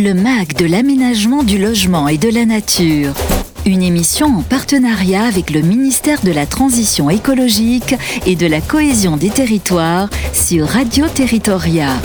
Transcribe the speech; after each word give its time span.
le 0.00 0.14
MAG 0.14 0.54
de 0.54 0.64
l'aménagement 0.64 1.42
du 1.42 1.58
logement 1.58 2.08
et 2.08 2.16
de 2.16 2.28
la 2.30 2.46
nature. 2.46 3.12
Une 3.66 3.82
émission 3.82 4.38
en 4.38 4.42
partenariat 4.42 5.24
avec 5.24 5.50
le 5.50 5.60
ministère 5.60 6.22
de 6.22 6.32
la 6.32 6.46
Transition 6.46 7.10
écologique 7.10 7.94
et 8.24 8.34
de 8.34 8.46
la 8.46 8.62
cohésion 8.62 9.18
des 9.18 9.28
territoires 9.28 10.08
sur 10.32 10.66
Radio 10.66 11.06
Territoria. 11.08 11.96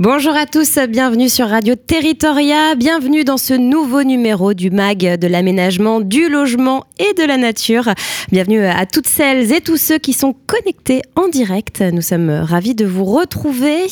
Bonjour 0.00 0.34
à 0.34 0.46
tous, 0.46 0.80
bienvenue 0.88 1.28
sur 1.28 1.48
Radio 1.48 1.76
Territoria, 1.76 2.74
bienvenue 2.74 3.22
dans 3.22 3.36
ce 3.36 3.54
nouveau 3.54 4.02
numéro 4.02 4.52
du 4.52 4.72
MAG 4.72 5.20
de 5.20 5.28
l'aménagement, 5.28 6.00
du 6.00 6.28
logement 6.28 6.84
et 6.98 7.14
de 7.14 7.24
la 7.24 7.36
nature. 7.36 7.88
Bienvenue 8.32 8.64
à 8.64 8.86
toutes 8.86 9.06
celles 9.06 9.52
et 9.52 9.60
tous 9.60 9.76
ceux 9.76 9.98
qui 9.98 10.12
sont 10.12 10.34
connectés 10.48 11.02
en 11.14 11.28
direct. 11.28 11.80
Nous 11.80 12.02
sommes 12.02 12.28
ravis 12.28 12.74
de 12.74 12.84
vous 12.84 13.04
retrouver. 13.04 13.84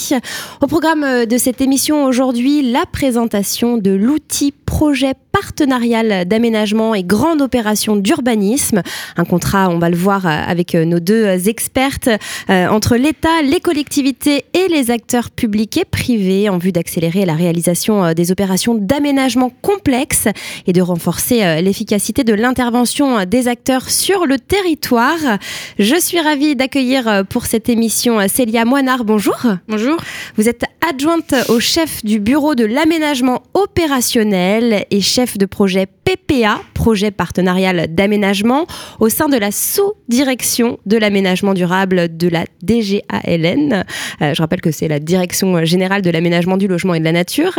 Au 0.60 0.66
programme 0.66 1.24
de 1.24 1.38
cette 1.38 1.60
émission 1.60 2.04
aujourd'hui, 2.04 2.68
la 2.68 2.84
présentation 2.84 3.78
de 3.78 3.92
l'outil 3.92 4.52
projet 4.72 5.12
partenarial 5.32 6.26
d'aménagement 6.26 6.94
et 6.94 7.04
grande 7.04 7.42
opération 7.42 7.94
d'urbanisme. 7.94 8.82
Un 9.16 9.24
contrat, 9.24 9.68
on 9.68 9.78
va 9.78 9.90
le 9.90 9.96
voir 9.96 10.26
avec 10.26 10.74
nos 10.74 10.98
deux 10.98 11.48
expertes, 11.48 12.08
euh, 12.48 12.68
entre 12.68 12.96
l'État, 12.96 13.42
les 13.42 13.60
collectivités 13.60 14.44
et 14.54 14.68
les 14.68 14.90
acteurs 14.90 15.30
publics 15.30 15.84
privés 15.92 16.48
en 16.48 16.58
vue 16.58 16.72
d'accélérer 16.72 17.24
la 17.24 17.34
réalisation 17.34 18.04
euh, 18.04 18.14
des 18.14 18.32
opérations 18.32 18.74
d'aménagement 18.74 19.52
complexes 19.62 20.26
et 20.66 20.72
de 20.72 20.80
renforcer 20.80 21.44
euh, 21.44 21.60
l'efficacité 21.60 22.24
de 22.24 22.34
l'intervention 22.34 23.24
des 23.24 23.46
acteurs 23.46 23.90
sur 23.90 24.26
le 24.26 24.38
territoire. 24.38 25.38
Je 25.78 25.94
suis 26.00 26.20
ravie 26.20 26.56
d'accueillir 26.56 27.24
pour 27.28 27.46
cette 27.46 27.68
émission 27.68 28.18
Célia 28.26 28.64
Moinard. 28.64 29.04
Bonjour. 29.04 29.38
Bonjour. 29.68 29.98
Vous 30.36 30.48
êtes 30.48 30.64
adjointe 30.88 31.34
au 31.48 31.60
chef 31.60 32.04
du 32.04 32.18
bureau 32.18 32.54
de 32.54 32.64
l'aménagement 32.64 33.42
opérationnel 33.54 34.86
et 34.90 35.00
chef 35.00 35.38
de 35.38 35.46
projet 35.46 35.86
PPA, 36.16 36.60
projet 36.74 37.10
partenarial 37.10 37.86
d'aménagement, 37.88 38.66
au 39.00 39.08
sein 39.08 39.28
de 39.28 39.36
la 39.36 39.50
sous-direction 39.50 40.78
de 40.86 40.96
l'aménagement 40.96 41.54
durable 41.54 42.16
de 42.16 42.28
la 42.28 42.44
DGALN. 42.62 43.84
Euh, 44.20 44.34
je 44.34 44.42
rappelle 44.42 44.60
que 44.60 44.70
c'est 44.70 44.88
la 44.88 44.98
Direction 44.98 45.64
générale 45.64 46.02
de 46.02 46.10
l'aménagement 46.10 46.56
du 46.56 46.68
logement 46.68 46.94
et 46.94 47.00
de 47.00 47.04
la 47.04 47.12
nature. 47.12 47.58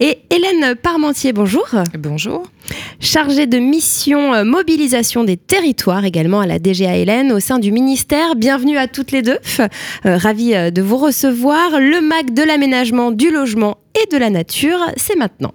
Et 0.00 0.18
Hélène 0.30 0.74
Parmentier, 0.76 1.32
bonjour. 1.32 1.66
Bonjour. 1.98 2.44
Chargée 3.00 3.46
de 3.46 3.58
mission 3.58 4.34
euh, 4.34 4.44
mobilisation 4.44 5.24
des 5.24 5.36
territoires 5.36 6.04
également 6.04 6.40
à 6.40 6.46
la 6.46 6.58
DGALN 6.58 7.32
au 7.32 7.40
sein 7.40 7.58
du 7.58 7.72
ministère. 7.72 8.36
Bienvenue 8.36 8.76
à 8.76 8.88
toutes 8.88 9.12
les 9.12 9.22
deux. 9.22 9.38
Euh, 10.04 10.18
ravie 10.18 10.52
de 10.52 10.82
vous 10.82 10.96
recevoir. 10.98 11.80
Le 11.80 12.00
MAC 12.00 12.34
de 12.34 12.42
l'aménagement 12.42 13.10
du 13.10 13.30
logement 13.30 13.78
et 14.00 14.12
de 14.12 14.18
la 14.18 14.30
nature, 14.30 14.78
c'est 14.96 15.16
maintenant. 15.16 15.52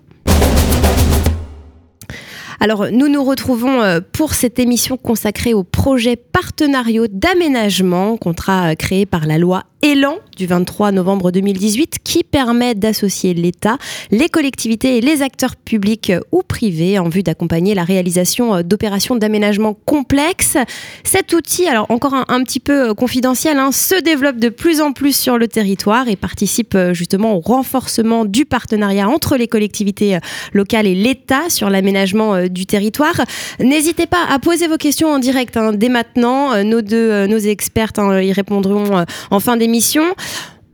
Alors, 2.64 2.92
nous 2.92 3.08
nous 3.08 3.24
retrouvons 3.24 3.82
euh, 3.82 4.02
pour 4.12 4.36
cette 4.36 4.60
émission 4.60 4.96
consacrée 4.96 5.56
aux 5.56 5.64
projets 5.64 6.16
partenariaux 6.16 7.08
d'aménagement, 7.10 8.18
contrat 8.18 8.70
euh, 8.70 8.76
créé 8.76 9.08
par 9.08 9.26
la 9.26 9.40
loi 9.40 9.64
Élan 9.84 10.18
du 10.38 10.46
23 10.46 10.92
novembre 10.92 11.32
2018 11.32 11.98
qui 12.04 12.24
permet 12.24 12.76
d'associer 12.76 13.34
l'État, 13.34 13.78
les 14.12 14.30
collectivités 14.30 14.98
et 14.98 15.02
les 15.02 15.24
acteurs 15.24 15.56
publics 15.56 16.12
ou 16.32 16.44
privés 16.44 17.00
en 17.00 17.10
vue 17.10 17.24
d'accompagner 17.24 17.74
la 17.74 17.84
réalisation 17.84 18.56
euh, 18.56 18.64
d'opérations 18.64 19.16
d'aménagement 19.16 19.74
complexes. 19.86 20.58
Cet 21.04 21.34
outil, 21.34 21.68
alors 21.68 21.88
encore 21.90 22.14
un, 22.14 22.44
petit 22.44 22.60
peu 22.60 22.90
euh, 22.90 22.94
confidentiel, 22.94 23.58
hein, 23.58 23.72
se 23.72 24.00
développe 24.00 24.38
de 24.38 24.50
plus 24.50 24.82
en 24.82 24.94
plus 24.94 25.16
sur 25.16 25.40
le 25.40 25.48
territoire 25.48 26.08
et 26.08 26.16
participe 26.16 26.76
euh, 26.76 26.94
justement 26.94 27.36
au 27.36 27.40
renforcement 27.40 28.26
du 28.26 28.46
partenariat 28.46 29.10
entre 29.10 29.36
les 29.36 29.48
collectivités 29.48 30.20
locales 30.54 30.86
et 30.86 30.96
l'État 30.96 31.50
sur 31.50 31.70
l'aménagement 31.70 32.48
du 32.48 32.68
territoire. 32.68 33.22
N'hésitez 33.60 34.06
pas 34.06 34.26
à 34.30 34.38
poser 34.38 34.68
vos 34.68 34.78
questions 34.78 35.10
en 35.10 35.20
direct 35.20 35.58
hein, 35.58 35.74
dès 35.74 35.90
maintenant. 35.90 36.64
Nos 36.64 36.82
deux 36.82 37.26
nos 37.26 37.38
expertes 37.38 37.98
hein, 37.98 38.22
y 38.22 38.32
répondront 38.32 39.06
en 39.32 39.40
fin 39.40 39.58
d'émission 39.58 39.71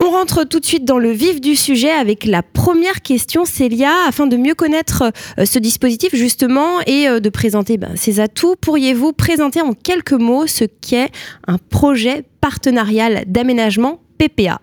on 0.00 0.10
rentre 0.10 0.44
tout 0.44 0.60
de 0.60 0.64
suite 0.64 0.84
dans 0.84 0.98
le 0.98 1.10
vif 1.10 1.40
du 1.40 1.56
sujet 1.56 1.90
avec 1.90 2.24
la 2.24 2.42
première 2.42 3.02
question, 3.02 3.44
Célia. 3.44 3.92
Afin 4.06 4.26
de 4.26 4.36
mieux 4.36 4.54
connaître 4.54 5.12
euh, 5.38 5.44
ce 5.44 5.58
dispositif 5.58 6.14
justement 6.14 6.80
et 6.86 7.08
euh, 7.08 7.20
de 7.20 7.28
présenter 7.28 7.78
ben, 7.78 7.96
ses 7.96 8.20
atouts, 8.20 8.54
pourriez-vous 8.60 9.12
présenter 9.12 9.60
en 9.60 9.72
quelques 9.72 10.12
mots 10.12 10.46
ce 10.46 10.64
qu'est 10.64 11.10
un 11.46 11.58
projet 11.58 12.24
partenarial 12.40 13.24
d'aménagement 13.26 14.00
PPA 14.18 14.60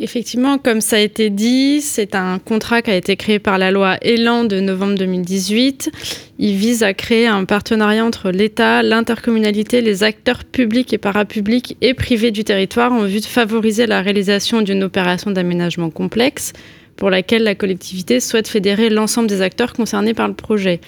Effectivement, 0.00 0.58
comme 0.58 0.80
ça 0.80 0.96
a 0.96 0.98
été 0.98 1.30
dit, 1.30 1.80
c'est 1.80 2.16
un 2.16 2.40
contrat 2.40 2.82
qui 2.82 2.90
a 2.90 2.96
été 2.96 3.14
créé 3.14 3.38
par 3.38 3.58
la 3.58 3.70
loi 3.70 3.96
Elan 4.02 4.42
de 4.42 4.58
novembre 4.58 4.96
2018. 4.96 5.92
Il 6.40 6.56
vise 6.56 6.82
à 6.82 6.94
créer 6.94 7.28
un 7.28 7.44
partenariat 7.44 8.04
entre 8.04 8.32
l'État, 8.32 8.82
l'intercommunalité, 8.82 9.82
les 9.82 10.02
acteurs 10.02 10.42
publics 10.44 10.92
et 10.92 10.98
parapublics 10.98 11.76
et 11.80 11.94
privés 11.94 12.32
du 12.32 12.42
territoire 12.42 12.92
en 12.92 13.04
vue 13.04 13.20
de 13.20 13.24
favoriser 13.24 13.86
la 13.86 14.02
réalisation 14.02 14.62
d'une 14.62 14.82
opération 14.82 15.30
d'aménagement 15.30 15.90
complexe 15.90 16.52
pour 16.96 17.08
laquelle 17.08 17.44
la 17.44 17.54
collectivité 17.54 18.18
souhaite 18.18 18.48
fédérer 18.48 18.90
l'ensemble 18.90 19.28
des 19.28 19.42
acteurs 19.42 19.74
concernés 19.74 20.14
par 20.14 20.26
le 20.26 20.34
projet. 20.34 20.80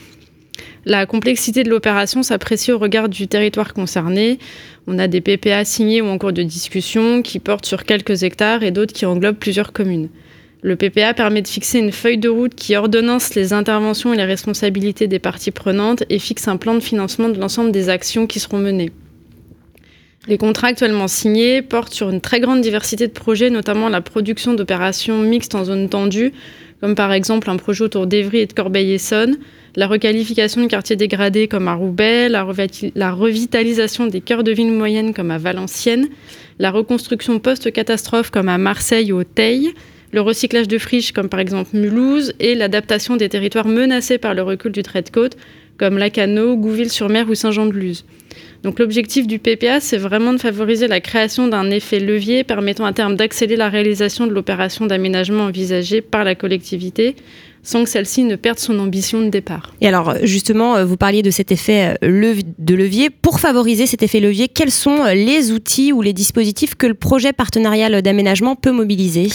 La 0.84 1.06
complexité 1.06 1.62
de 1.62 1.71
l'opération 1.71 2.22
s'apprécie 2.22 2.72
au 2.72 2.78
regard 2.78 3.09
du 3.09 3.28
territoire 3.28 3.75
concerné. 3.75 4.39
On 4.87 4.99
a 4.99 5.09
des 5.09 5.21
PPA 5.21 5.65
signés 5.65 6.00
ou 6.00 6.06
en 6.06 6.19
cours 6.19 6.33
de 6.33 6.43
discussion 6.43 7.22
qui 7.22 7.39
portent 7.39 7.67
sur 7.67 7.84
quelques 7.84 8.22
hectares 8.22 8.62
et 8.62 8.71
d'autres 8.71 8.93
qui 8.93 9.06
englobent 9.06 9.37
plusieurs 9.37 9.72
communes. 9.72 10.09
Le 10.62 10.77
PPA 10.77 11.15
permet 11.15 11.43
de 11.43 11.49
fixer 11.49 11.78
une 11.78 11.93
feuille 11.93 12.19
de 12.19 12.28
route 12.28 12.55
qui 12.55 12.77
ordonnance 12.77 13.34
les 13.34 13.53
interventions 13.53 14.15
et 14.15 14.17
les 14.17 14.25
responsabilités 14.25 15.06
des 15.06 15.19
parties 15.19 15.50
prenantes 15.50 16.05
et 16.09 16.19
fixe 16.19 16.49
un 16.49 16.56
plan 16.56 16.75
de 16.75 16.81
financement 16.81 17.28
de 17.28 17.38
l'ensemble 17.38 17.73
des 17.73 17.88
actions 17.88 18.27
qui 18.27 18.41
seront 18.41 18.59
menées. 18.59 18.91
Les 20.28 20.38
contrats 20.38 20.69
actuellement 20.69 21.06
signés 21.06 21.62
portent 21.62 21.94
sur 21.94 22.11
une 22.11 22.21
très 22.21 22.41
grande 22.41 22.61
diversité 22.61 23.06
de 23.06 23.12
projets, 23.12 23.49
notamment 23.49 23.88
la 23.88 24.00
production 24.00 24.55
d'opérations 24.55 25.21
mixtes 25.21 25.55
en 25.55 25.65
zone 25.65 25.88
tendue, 25.88 26.33
comme 26.81 26.94
par 26.94 27.12
exemple 27.12 27.50
un 27.50 27.56
projet 27.56 27.84
autour 27.84 28.06
d'Evry 28.06 28.38
et 28.38 28.47
de 28.47 28.53
Corbeil-Essonne, 28.53 29.38
la 29.76 29.87
requalification 29.87 30.62
de 30.62 30.69
quartiers 30.69 30.97
dégradés 30.97 31.48
comme 31.48 31.69
à 31.69 31.75
Roubaix, 31.75 32.28
la, 32.28 32.42
revitalisation 32.44 34.06
des 34.06 34.20
cœurs 34.20 34.42
de 34.42 34.53
ville 34.53 34.72
moyennes 34.72 35.12
comme 35.12 35.31
à 35.31 35.38
Valenciennes, 35.38 36.09
la 36.59 36.70
reconstruction 36.70 37.38
post-catastrophe 37.38 38.31
comme 38.31 38.48
à 38.48 38.59
Marseille 38.59 39.12
ou 39.12 39.20
au 39.20 39.25
Teil, 39.25 39.72
le 40.12 40.20
recyclage 40.22 40.69
de 40.69 40.78
friches 40.78 41.12
comme 41.12 41.28
par 41.28 41.41
exemple 41.41 41.76
Mulhouse 41.76 42.32
et 42.41 42.54
l'adaptation 42.54 43.16
des 43.16 43.28
territoires 43.28 43.69
menacés 43.69 44.19
par 44.19 44.34
le 44.34 44.43
recul 44.43 44.72
du 44.72 44.82
trait 44.82 45.03
de 45.03 45.10
côte 45.10 45.37
comme 45.76 45.98
Lacano, 45.98 46.56
Gouville-sur-Mer 46.56 47.28
ou 47.28 47.34
Saint-Jean-de-Luz. 47.34 48.04
Donc 48.66 48.81
l'objectif 48.81 49.28
du 49.28 49.38
PPA, 49.38 49.78
c'est 49.78 49.97
vraiment 49.97 50.32
de 50.32 50.38
favoriser 50.38 50.88
la 50.88 51.00
création 51.00 51.47
d'un 51.47 51.71
effet 51.71 52.00
levier 52.00 52.43
permettant 52.43 52.84
à 52.84 52.93
terme 52.93 53.15
d'accélérer 53.15 53.56
la 53.56 53.69
réalisation 53.69 54.27
de 54.27 54.32
l'opération 54.32 54.87
d'aménagement 54.87 55.44
envisagée 55.44 56.00
par 56.00 56.25
la 56.25 56.34
collectivité 56.34 57.15
sans 57.62 57.84
que 57.84 57.91
celle-ci 57.91 58.25
ne 58.25 58.34
perde 58.34 58.59
son 58.59 58.76
ambition 58.81 59.21
de 59.21 59.28
départ. 59.28 59.72
Et 59.81 59.87
alors 59.87 60.16
justement, 60.25 60.75
euh, 60.75 60.84
vous 60.84 60.97
parliez 60.97 61.22
de 61.22 61.31
cet 61.31 61.53
effet 61.53 61.97
euh, 62.03 62.34
de 62.59 62.75
levier. 62.75 63.09
Pour 63.09 63.38
favoriser 63.38 63.87
cet 63.87 64.03
effet 64.03 64.19
levier, 64.19 64.49
quels 64.49 64.72
sont 64.72 64.99
euh, 64.99 65.15
les 65.15 65.53
outils 65.53 65.93
ou 65.93 66.03
les 66.03 66.12
dispositifs 66.12 66.75
que 66.75 66.88
le 66.88 66.94
projet 66.94 67.32
partenarial 67.32 68.03
d'aménagement 68.03 68.56
peut 68.56 68.72
mobiliser? 68.72 69.28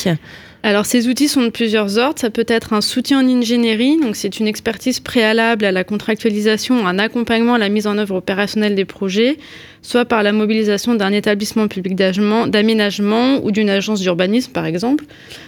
Alors 0.63 0.85
ces 0.85 1.07
outils 1.07 1.27
sont 1.27 1.41
de 1.41 1.49
plusieurs 1.49 1.97
ordres. 1.97 2.19
Ça 2.19 2.29
peut 2.29 2.45
être 2.47 2.73
un 2.73 2.81
soutien 2.81 3.19
en 3.19 3.27
ingénierie, 3.27 3.97
donc 3.99 4.15
c'est 4.15 4.39
une 4.39 4.47
expertise 4.47 4.99
préalable 4.99 5.65
à 5.65 5.71
la 5.71 5.83
contractualisation, 5.83 6.85
un 6.85 6.99
accompagnement 6.99 7.55
à 7.55 7.57
la 7.57 7.69
mise 7.69 7.87
en 7.87 7.97
œuvre 7.97 8.15
opérationnelle 8.15 8.75
des 8.75 8.85
projets, 8.85 9.37
soit 9.81 10.05
par 10.05 10.21
la 10.21 10.31
mobilisation 10.31 10.93
d'un 10.93 11.11
établissement 11.11 11.67
public 11.67 11.95
d'aménagement 11.95 13.43
ou 13.43 13.49
d'une 13.49 13.71
agence 13.71 14.01
d'urbanisme 14.01 14.51
par 14.51 14.67
exemple. 14.67 15.05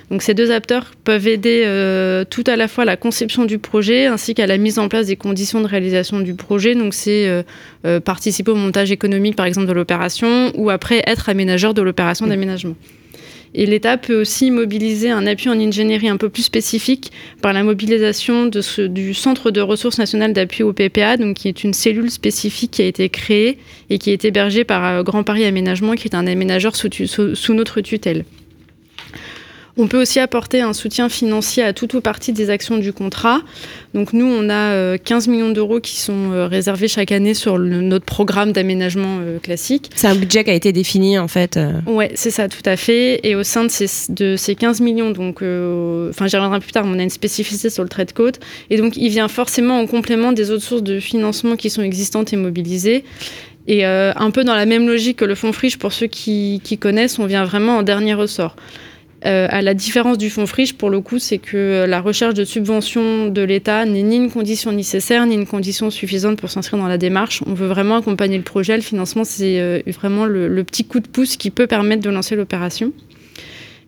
Donc 0.10 0.24
ces 0.24 0.34
deux 0.34 0.50
acteurs 0.50 0.92
peuvent 1.04 1.28
aider 1.28 1.64
euh, 1.66 2.26
tout 2.28 2.44
à 2.48 2.56
la 2.56 2.68
fois 2.68 2.82
à 2.82 2.86
la 2.86 2.98
conception 2.98 3.46
du 3.46 3.60
projet 3.60 4.08
ainsi 4.08 4.34
qu'à 4.34 4.48
la 4.48 4.58
mise 4.58 4.80
en 4.80 4.90
place 4.90 5.08
des 5.08 5.16
conditions 5.16 5.62
de 5.62 5.68
réalisation 5.68 6.22
du 6.22 6.34
projet. 6.34 6.74
Donc 6.74 6.96
c'est 6.96 7.28
euh, 7.28 7.44
euh, 7.86 8.00
participer 8.00 8.50
au 8.50 8.56
montage 8.56 8.92
économique 8.92 9.36
par 9.36 9.46
exemple 9.46 9.68
de 9.68 9.74
l'opération 9.74 10.52
ou 10.56 10.72
après 10.72 11.04
être 11.06 11.30
aménageur 11.30 11.76
de 11.76 11.84
l'opération 11.84 12.26
d'aménagement. 12.26 12.76
Et 13.56 13.66
l'État 13.66 13.98
peut 13.98 14.20
aussi 14.20 14.50
mobiliser 14.50 15.12
un 15.12 15.28
appui 15.28 15.50
en 15.50 15.60
ingénierie 15.60 16.10
un 16.10 16.18
peu 16.18 16.30
plus 16.30 16.44
spécifique 16.44 17.12
par 17.42 17.54
la 17.54 17.64
mobilisation 17.64 18.48
du 18.48 19.14
Centre 19.14 19.52
de 19.52 19.62
ressources 19.62 20.00
nationales 20.00 20.34
d'appui 20.34 20.64
au 20.64 20.74
PPA, 20.74 21.18
donc 21.18 21.38
qui 21.38 21.48
est 21.48 21.64
une 21.64 21.74
cellule 21.74 22.10
spécifique 22.10 22.72
qui 22.72 22.82
a 22.82 22.86
été 22.86 23.10
créée 23.10 23.60
et 23.90 24.00
qui 24.00 24.12
est 24.12 24.26
hébergée 24.26 24.64
par 24.64 24.86
euh, 24.86 25.04
Grand 25.04 25.24
Paris 25.24 25.46
Aménagement, 25.46 25.94
qui 25.94 26.08
est 26.08 26.16
un 26.16 26.26
aménageur 26.26 26.76
sous, 26.76 26.90
notre 27.54 27.82
tutelle. 27.82 28.26
On 29.76 29.88
peut 29.88 30.00
aussi 30.00 30.20
apporter 30.20 30.62
un 30.62 30.74
soutien 30.74 31.10
financier 31.10 31.64
à 31.64 31.74
toute 31.74 31.96
ou 31.96 32.02
partie 32.02 32.32
des 32.32 32.52
actions 32.52 32.78
du 32.78 32.94
contrat. 32.94 33.42
Donc 33.96 34.14
nous, 34.14 34.26
on 34.26 34.48
a 34.50 34.98
15 35.00 35.28
euh, 35.28 35.32
millions 35.32 35.50
d'euros 35.50 35.80
qui 35.80 35.96
sont 36.00 36.32
euh, 36.32 36.46
réservés 36.46 36.88
chaque 36.88 37.12
année 37.12 37.34
sur 37.34 37.58
notre 37.58 38.06
programme 38.06 38.52
d'aménagement 38.52 39.18
euh, 39.22 39.40
classique. 39.40 39.90
C'est 39.96 40.08
un 40.08 40.16
budget 40.16 40.44
qui 40.44 40.52
a 40.52 40.54
été 40.54 40.72
défini 40.74 41.18
en 41.18 41.28
fait. 41.28 41.60
Oui, 41.88 42.06
c'est 42.14 42.30
ça, 42.30 42.48
tout 42.50 42.62
à 42.66 42.78
fait. 42.78 43.20
Et 43.24 43.34
au 43.34 43.42
sein 43.42 43.64
de 43.64 43.72
ces, 43.72 43.88
de 44.12 44.36
ces 44.36 44.54
15 44.54 44.80
millions, 44.82 45.10
donc, 45.10 45.38
enfin 45.38 46.28
j'y 46.28 46.36
reviendrai 46.36 46.60
plus 46.60 46.72
tard, 46.72 46.86
on 46.86 47.00
a 47.00 47.04
une 47.04 47.10
spécificité 47.10 47.72
sur 47.72 47.82
le 47.82 47.90
trait 47.90 48.06
de 48.06 48.12
côte. 48.12 48.40
Et 48.70 48.78
donc 48.78 48.96
il 48.96 49.10
vient 49.10 49.28
forcément 49.28 49.80
en 49.80 49.88
complément 49.88 50.34
des 50.34 50.52
autres 50.52 50.64
sources 50.64 50.84
de 50.84 51.00
financement 51.00 51.56
qui 51.56 51.72
sont 51.72 51.82
existantes 51.82 52.32
et 52.32 52.36
mobilisées. 52.36 53.04
Et 53.66 53.86
un 53.86 54.30
peu 54.32 54.44
dans 54.44 54.56
la 54.56 54.66
même 54.66 54.88
logique 54.88 55.18
que 55.18 55.26
le 55.26 55.36
fonds 55.36 55.54
friche, 55.54 55.78
pour 55.78 55.94
ceux 55.94 56.08
qui, 56.08 56.60
qui 56.64 56.78
connaissent, 56.78 57.18
on 57.18 57.26
vient 57.26 57.46
vraiment 57.46 57.78
en 57.78 57.84
dernier 57.84 58.14
ressort. 58.14 58.56
Euh, 59.26 59.48
à 59.50 59.62
la 59.62 59.74
différence 59.74 60.18
du 60.18 60.30
fonds 60.30 60.46
friche, 60.46 60.74
pour 60.74 60.90
le 60.90 61.00
coup, 61.00 61.18
c'est 61.18 61.38
que 61.38 61.86
la 61.88 62.02
recherche 62.02 62.34
de 62.34 62.44
subventions 62.44 63.28
de 63.28 63.42
l'État 63.42 63.86
n'est 63.86 64.04
ni 64.04 64.18
une 64.18 64.30
condition 64.30 64.72
nécessaire, 64.74 65.26
ni 65.26 65.36
une 65.36 65.48
condition 65.48 65.90
suffisante 65.90 66.40
pour 66.40 66.50
s'inscrire 66.50 66.80
dans 66.80 66.90
la 66.90 66.98
démarche. 66.98 67.42
On 67.48 67.54
veut 67.54 67.68
vraiment 67.68 67.98
accompagner 67.98 68.38
le 68.38 68.44
projet. 68.44 68.76
Le 68.76 68.84
financement, 68.84 69.24
c'est 69.24 69.62
euh, 69.62 69.80
vraiment 69.88 70.26
le, 70.26 70.64
petit 70.64 70.84
coup 70.84 71.00
de 71.00 71.08
pouce 71.08 71.38
qui 71.38 71.52
peut 71.52 71.68
permettre 71.68 72.04
de 72.04 72.10
lancer 72.10 72.36
l'opération. 72.36 72.92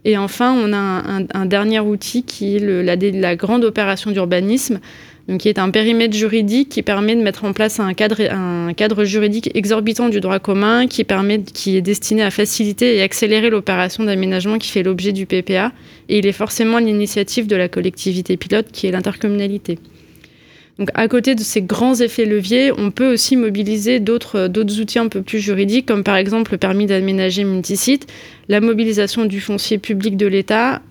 Et 0.05 0.17
enfin, 0.17 0.53
on 0.53 0.71
a 0.71 1.03
un, 1.33 1.45
dernier 1.45 1.79
outil 1.79 2.23
qui 2.23 2.55
est 2.55 2.59
la, 2.59 3.35
grande 3.35 3.63
opération 3.65 4.11
d'urbanisme 4.11 4.79
donc 5.27 5.41
qui 5.41 5.49
est 5.49 5.57
un 5.57 5.71
périmètre 5.71 6.15
juridique 6.15 6.69
qui 6.69 6.83
permet 6.83 7.15
de 7.15 7.21
mettre 7.21 7.45
en 7.45 7.53
place 7.53 7.79
un 7.79 7.93
cadre, 7.93 9.03
juridique 9.03 9.49
exorbitant 9.55 10.09
du 10.09 10.19
droit 10.19 10.39
commun, 10.39 10.85
qui, 10.87 11.03
qui 11.53 11.77
est 11.77 11.81
destiné 11.81 12.21
à 12.21 12.29
faciliter 12.29 12.97
et 12.97 13.01
accélérer 13.01 13.49
l'opération 13.49 14.03
d'aménagement 14.03 14.59
qui 14.59 14.69
fait 14.69 14.83
l'objet 14.83 15.13
du 15.13 15.25
PPA. 15.25 15.71
Et 16.09 16.19
il 16.19 16.27
est 16.27 16.31
forcément 16.31 16.77
l'initiative 16.77 17.47
de 17.47 17.55
la 17.55 17.67
collectivité 17.69 18.37
pilote 18.37 18.67
qui 18.71 18.85
est 18.85 18.91
l'intercommunalité. 18.91 19.79
Donc, 20.77 20.89
à 20.93 21.07
côté 21.07 21.35
de 21.35 21.39
ces 21.39 21.61
grands 21.61 21.95
effets 21.95 22.25
leviers, 22.25 22.71
on 22.77 22.91
peut 22.91 23.13
aussi 23.13 23.37
mobiliser 23.37 23.99
d'autres 23.99 24.49
outils 24.79 24.99
un 24.99 25.07
peu 25.07 25.21
plus 25.21 25.39
juridiques, 25.39 25.85
comme 25.85 26.03
par 26.03 26.17
exemple 26.17 26.51
le 26.51 26.57
permis 26.57 26.85
d'aménager 26.85 27.45
multisite, 27.45 28.07
la 28.49 28.59
mobilisation 28.59 29.25
du 29.25 29.39
foncier 29.39 29.77
public 29.77 30.17
de 30.17 30.27
l'État, 30.27 30.81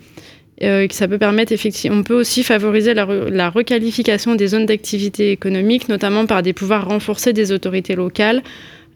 euh, 0.62 0.86
ça 0.90 1.08
peut 1.08 1.18
permettre 1.18 1.52
effectivement, 1.52 1.98
on 1.98 2.02
peut 2.04 2.18
aussi 2.18 2.44
favoriser 2.44 2.94
la, 2.94 3.50
requalification 3.50 4.36
des 4.36 4.48
zones 4.48 4.66
d'activité 4.66 5.32
économique, 5.32 5.88
notamment 5.88 6.26
par 6.26 6.42
des 6.42 6.52
pouvoirs 6.52 6.88
renforcés 6.88 7.32
des 7.32 7.50
autorités 7.50 7.96
locales 7.96 8.42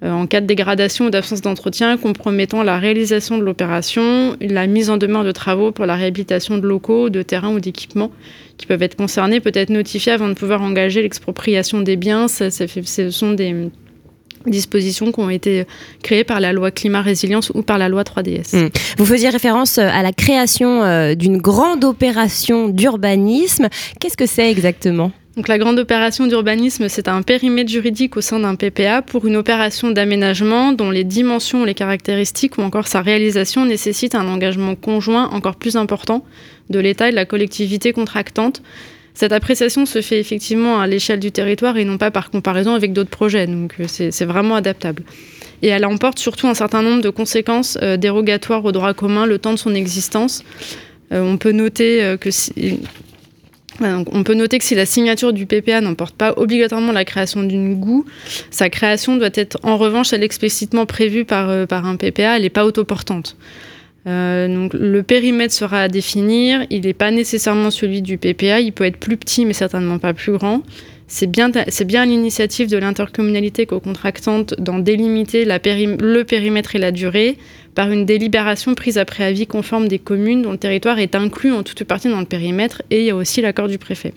euh, 0.05 0.13
en 0.13 0.29
cas 0.29 0.41
de 0.41 0.47
dégradation 0.47 1.07
ou 1.07 1.11
d'absence 1.11 1.41
d'entretien 1.41 1.97
compromettant 1.97 2.63
la 2.63 2.79
réalisation 2.79 3.37
de 3.37 3.43
l'opération, 3.43 4.37
la 4.41 4.69
mise 4.69 4.91
en 4.91 4.97
demeure 4.97 5.25
de 5.25 5.33
travaux 5.33 5.73
pour 5.73 5.87
la 5.87 5.97
réhabilitation 5.97 6.59
de 6.59 6.67
locaux, 6.67 7.11
de 7.11 7.23
terrains 7.23 7.53
ou 7.53 7.59
d'équipements 7.59 8.13
qui 8.59 8.67
peuvent 8.67 8.83
être 8.83 8.97
concernés, 8.97 9.41
peut 9.41 9.51
être 9.55 9.71
notifiés 9.71 10.13
avant 10.13 10.29
de 10.29 10.35
pouvoir 10.35 10.63
engager 10.63 11.03
l'expropriation 11.03 11.81
des 11.81 11.97
biens. 11.97 12.29
Ça, 12.29 12.51
ce 12.53 13.11
sont 13.11 13.33
des 13.33 13.71
dispositions 14.47 15.13
qui 15.13 15.21
ont 15.21 15.31
été 15.31 15.67
créées 16.03 16.25
par 16.25 16.41
la 16.41 16.53
loi 16.53 16.71
climat 16.71 17.03
résilience 17.03 17.51
ou 17.55 17.63
par 17.63 17.79
la 17.79 17.89
loi 17.89 18.03
3DS. 18.03 18.57
Hmm. 18.57 18.69
Vous 18.97 19.07
faisiez 19.07 19.29
référence 19.29 19.79
euh, 19.79 19.89
à 19.91 20.03
la 20.03 20.13
création 20.13 20.83
euh, 20.83 21.15
d'une 21.15 21.39
grande 21.39 21.85
opération 21.85 22.69
d'urbanisme. 22.69 23.69
Qu'est-ce 24.01 24.17
que 24.17 24.27
c'est 24.27 24.51
exactement? 24.51 25.13
Donc 25.39 25.47
la 25.47 25.59
grande 25.59 25.79
opération 25.79 26.27
d'urbanisme, 26.27 26.89
c'est 26.89 27.07
un 27.07 27.23
périmètre 27.23 27.71
juridique 27.71 28.17
au 28.17 28.21
sein 28.21 28.41
d'un 28.41 28.57
PPA 28.57 29.03
pour 29.03 29.25
une 29.25 29.37
opération 29.37 29.93
d'aménagement 29.93 30.73
dont 30.73 30.91
les 30.91 31.05
dimensions, 31.05 31.65
les 31.65 31.75
caractéristiques 31.75 32.59
ou 32.59 32.63
encore 32.63 32.89
sa 32.89 33.03
réalisation 33.03 33.65
nécessitent 33.65 34.17
un 34.17 34.27
engagement 34.27 34.75
conjoint 34.75 35.29
encore 35.31 35.55
plus 35.55 35.77
important 35.77 36.25
de 36.71 36.81
l'État 36.81 37.07
et 37.07 37.11
de 37.13 37.17
la 37.17 37.25
collectivité 37.25 37.93
contractante 37.93 38.63
cette 39.19 39.33
appréciation 39.33 39.85
se 39.85 40.01
fait 40.01 40.21
effectivement 40.21 40.81
à 40.81 40.87
l'échelle 40.87 41.19
du 41.19 41.33
territoire 41.33 41.77
et 41.77 41.85
non 41.85 41.99
pas 41.99 42.13
par 42.13 42.31
comparaison 42.31 42.75
avec 42.77 42.93
d'autres 42.93 43.11
projets. 43.11 43.49
Donc 43.49 43.75
euh, 43.81 43.87
c'est 43.89 44.25
vraiment 44.25 44.55
adaptable. 44.55 45.03
Et 45.61 45.67
elle 45.67 45.85
emporte 45.87 46.21
surtout 46.21 46.47
un 46.47 46.55
certain 46.55 46.83
nombre 46.83 47.03
de 47.03 47.11
conséquences 47.11 47.77
euh, 47.83 47.97
dérogatoires 47.97 48.65
au 48.65 48.71
droit 48.71 48.95
commun 48.95 49.27
le 49.27 49.41
temps 49.41 49.53
de 49.53 49.59
son 49.59 49.75
existence. 49.75 50.45
Euh, 51.11 51.21
on 51.21 51.37
peut 51.37 51.51
noter 51.51 52.17
que 52.21 52.31
si, 52.31 52.53
la 53.81 54.87
signature 54.87 55.33
du 55.33 55.47
PPA 55.47 55.81
n'emporte 55.81 56.15
pas 56.15 56.35
obligatoirement 56.37 56.93
la 56.93 57.05
création 57.05 57.43
d'une 57.43 57.75
GOU, 57.75 58.05
sa 58.53 58.71
création 58.71 59.17
doit 59.17 59.31
être 59.35 59.59
en 59.65 59.79
revanche, 59.79 60.13
explicitement 60.13 60.87
prévue 60.87 61.25
par, 61.25 61.67
par 61.67 61.87
un 61.87 61.97
PPA, 61.97 62.37
elle 62.37 62.43
n'est 62.43 62.51
pas 62.51 62.65
autoportante. 62.65 63.37
Euh, 64.09 64.49
donc, 64.49 64.73
le 64.75 65.03
périmètre 65.03 65.53
sera 65.53 65.83
à 65.83 65.89
définir. 65.89 66.65
Il 66.71 66.83
n'est 66.83 66.95
pas 66.95 67.11
nécessairement 67.11 67.71
celui 67.71 68.03
du 68.03 68.17
PPA. 68.17 68.61
Il 68.61 68.73
peut 68.73 68.85
être 68.85 68.97
plus 68.97 69.17
petit, 69.17 69.45
mais 69.45 69.53
certainement 69.53 69.99
pas 69.99 70.15
plus 70.15 70.33
grand. 70.33 70.63
C'est 71.11 71.27
bien, 71.27 71.51
bien 71.51 72.05
l'initiative 72.05 72.69
de 72.69 72.77
l'intercommunalité 72.77 73.65
co-contractante 73.65 74.55
d'en 74.59 74.79
délimiter 74.79 75.47
le 75.47 76.23
périmètre 76.23 76.77
et 76.77 76.79
la 76.79 76.93
durée 76.93 77.39
par 77.75 77.91
une 77.91 78.05
délibération 78.05 78.75
prise 78.75 78.99
après 78.99 79.25
avis 79.25 79.47
conforme 79.47 79.89
des 79.89 79.99
communes 79.99 80.43
dont 80.43 80.53
le 80.53 80.59
territoire 80.59 80.99
est 80.99 81.15
inclus 81.15 81.53
en 81.53 81.63
toute 81.63 81.85
partie 81.85 82.11
dans 82.11 82.21
le 82.21 82.27
périmètre 82.27 82.83
et 82.91 83.01
il 83.01 83.07
y 83.07 83.11
a 83.11 83.17
aussi 83.17 83.41
l'accord 83.41 83.69
du 83.69 83.79
préfet. 83.79 84.13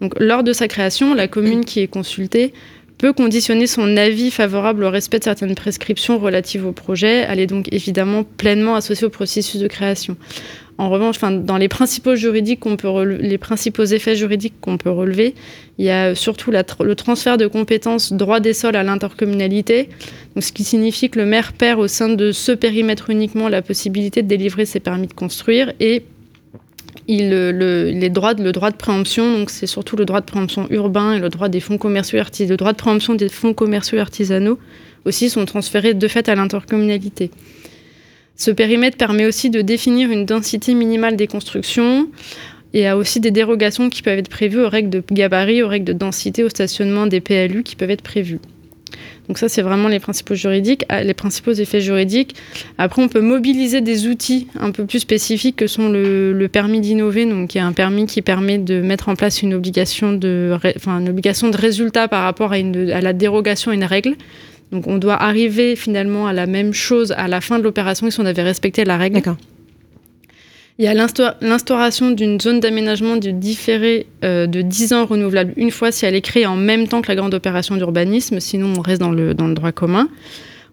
Donc, 0.00 0.14
lors 0.18 0.44
de 0.44 0.52
sa 0.52 0.68
création, 0.68 1.14
la 1.14 1.26
commune 1.26 1.64
qui 1.64 1.80
est 1.80 1.88
consultée 1.88 2.52
peut 3.00 3.14
conditionner 3.14 3.66
son 3.66 3.96
avis 3.96 4.30
favorable 4.30 4.84
au 4.84 4.90
respect 4.90 5.18
de 5.20 5.24
certaines 5.24 5.54
prescriptions 5.54 6.18
relatives 6.18 6.66
au 6.66 6.72
projet. 6.72 7.24
Elle 7.26 7.40
est 7.40 7.46
donc 7.46 7.72
évidemment 7.72 8.24
pleinement 8.24 8.74
associée 8.74 9.06
au 9.06 9.10
processus 9.10 9.58
de 9.58 9.68
création. 9.68 10.18
En 10.76 10.90
revanche, 10.90 11.18
dans 11.18 11.56
les 11.56 11.68
principaux, 11.68 12.14
juridiques 12.14 12.60
les 13.20 13.38
principaux 13.38 13.84
effets 13.84 14.16
juridiques 14.16 14.60
qu'on 14.60 14.76
peut 14.76 14.90
relever, 14.90 15.34
il 15.78 15.86
y 15.86 15.90
a 15.90 16.14
surtout 16.14 16.50
le 16.50 16.94
transfert 16.94 17.38
de 17.38 17.46
compétences 17.46 18.12
droit 18.12 18.38
des 18.38 18.52
sols 18.52 18.76
à 18.76 18.82
l'intercommunalité, 18.82 19.88
ce 20.38 20.52
qui 20.52 20.64
signifie 20.64 21.08
que 21.08 21.18
le 21.18 21.24
maire 21.24 21.54
perd 21.54 21.80
au 21.80 21.88
sein 21.88 22.10
de 22.10 22.32
ce 22.32 22.52
périmètre 22.52 23.08
uniquement 23.08 23.48
la 23.48 23.62
possibilité 23.62 24.22
de 24.22 24.28
délivrer 24.28 24.66
ses 24.66 24.80
permis 24.80 25.06
de 25.06 25.14
construire 25.14 25.72
et 25.80 26.02
le, 27.18 28.08
droit 28.08 28.34
de 28.34 28.76
préemption, 28.76 29.38
donc 29.38 29.50
c'est 29.50 29.66
surtout 29.66 29.96
le 29.96 30.04
droit 30.04 30.20
de 30.20 30.26
préemption 30.26 30.66
urbain 30.70 31.14
et 31.14 31.18
le 31.18 31.28
droit 31.28 31.48
des 31.48 31.60
fonds 31.60 31.78
commerciaux 31.78 32.18
droit 32.56 32.72
de 32.72 32.76
préemption 32.76 33.14
des 33.14 33.28
fonds 33.28 33.54
commerciaux 33.54 33.98
artisanaux 33.98 34.58
aussi 35.04 35.30
sont 35.30 35.44
transférés 35.44 35.94
de 35.94 36.08
fait 36.08 36.28
à 36.28 36.34
l'intercommunalité. 36.34 37.30
Ce 38.36 38.50
périmètre 38.50 38.96
permet 38.96 39.26
aussi 39.26 39.50
de 39.50 39.60
définir 39.60 40.10
une 40.10 40.24
densité 40.24 40.74
minimale 40.74 41.16
des 41.16 41.26
constructions 41.26 42.08
et 42.72 42.86
a 42.86 42.96
aussi 42.96 43.20
des 43.20 43.30
dérogations 43.30 43.90
qui 43.90 44.02
peuvent 44.02 44.18
être 44.18 44.30
prévues 44.30 44.62
aux 44.62 44.68
règles 44.68 44.90
de 44.90 45.02
gabarit, 45.10 45.62
aux 45.62 45.68
règles 45.68 45.86
de 45.86 45.92
densité, 45.92 46.44
au 46.44 46.48
stationnement 46.48 47.06
des 47.06 47.20
PLU 47.20 47.62
qui 47.62 47.76
peuvent 47.76 47.90
être 47.90 48.02
prévues. 48.02 48.40
Donc 49.30 49.38
ça, 49.38 49.48
c'est 49.48 49.62
vraiment 49.62 49.86
les 49.86 50.00
principaux 50.00 50.34
juridiques, 50.34 50.84
ah, 50.88 51.04
les 51.04 51.14
principaux 51.14 51.52
effets 51.52 51.80
juridiques. 51.80 52.34
Après, 52.78 53.00
on 53.00 53.06
peut 53.06 53.20
mobiliser 53.20 53.80
des 53.80 54.08
outils 54.08 54.48
un 54.58 54.72
peu 54.72 54.84
plus 54.84 54.98
spécifiques 54.98 55.54
que 55.54 55.68
sont 55.68 55.88
le, 55.88 56.48
permis 56.48 56.80
d'innover, 56.80 57.26
donc 57.26 57.50
qui 57.50 57.58
est 57.58 57.60
un 57.60 57.70
permis 57.70 58.06
qui 58.06 58.22
permet 58.22 58.58
de 58.58 58.80
mettre 58.80 59.08
en 59.08 59.14
place 59.14 59.40
une 59.40 59.54
obligation 59.54 60.12
de, 60.12 60.58
enfin, 60.74 60.98
une 60.98 61.08
obligation 61.08 61.48
de 61.48 61.56
résultat 61.56 62.08
par 62.08 62.24
rapport 62.24 62.52
à, 62.52 62.56
à 62.56 63.00
la 63.00 63.12
dérogation 63.12 63.70
à 63.70 63.74
une 63.74 63.84
règle. 63.84 64.16
Donc 64.72 64.88
on 64.88 64.98
doit 64.98 65.22
arriver 65.22 65.76
finalement 65.76 66.26
à 66.26 66.32
la 66.32 66.46
même 66.46 66.72
chose 66.72 67.14
à 67.16 67.28
la 67.28 67.40
fin 67.40 67.60
de 67.60 67.62
l'opération 67.62 68.10
si 68.10 68.18
on 68.18 68.26
avait 68.26 68.42
respecté 68.42 68.84
la 68.84 68.96
règle. 68.96 69.14
D'accord. 69.14 69.36
Il 70.80 70.84
y 70.84 70.88
a 70.88 70.94
l'instauration 70.94 72.10
d'une 72.10 72.40
zone 72.40 72.58
d'aménagement 72.58 73.16
du 73.16 73.34
différé 73.34 74.06
euh, 74.24 74.46
de 74.46 74.62
10 74.62 74.94
ans 74.94 75.04
renouvelable 75.04 75.52
une 75.58 75.70
fois 75.70 75.92
si 75.92 76.06
elle 76.06 76.14
est 76.14 76.22
créée 76.22 76.46
en 76.46 76.56
même 76.56 76.88
temps 76.88 77.02
que 77.02 77.08
la 77.08 77.16
grande 77.16 77.34
opération 77.34 77.76
d'urbanisme, 77.76 78.40
sinon 78.40 78.72
on 78.78 78.80
reste 78.80 78.98
dans 78.98 79.10
le, 79.10 79.34
droit 79.34 79.72
commun. 79.72 80.08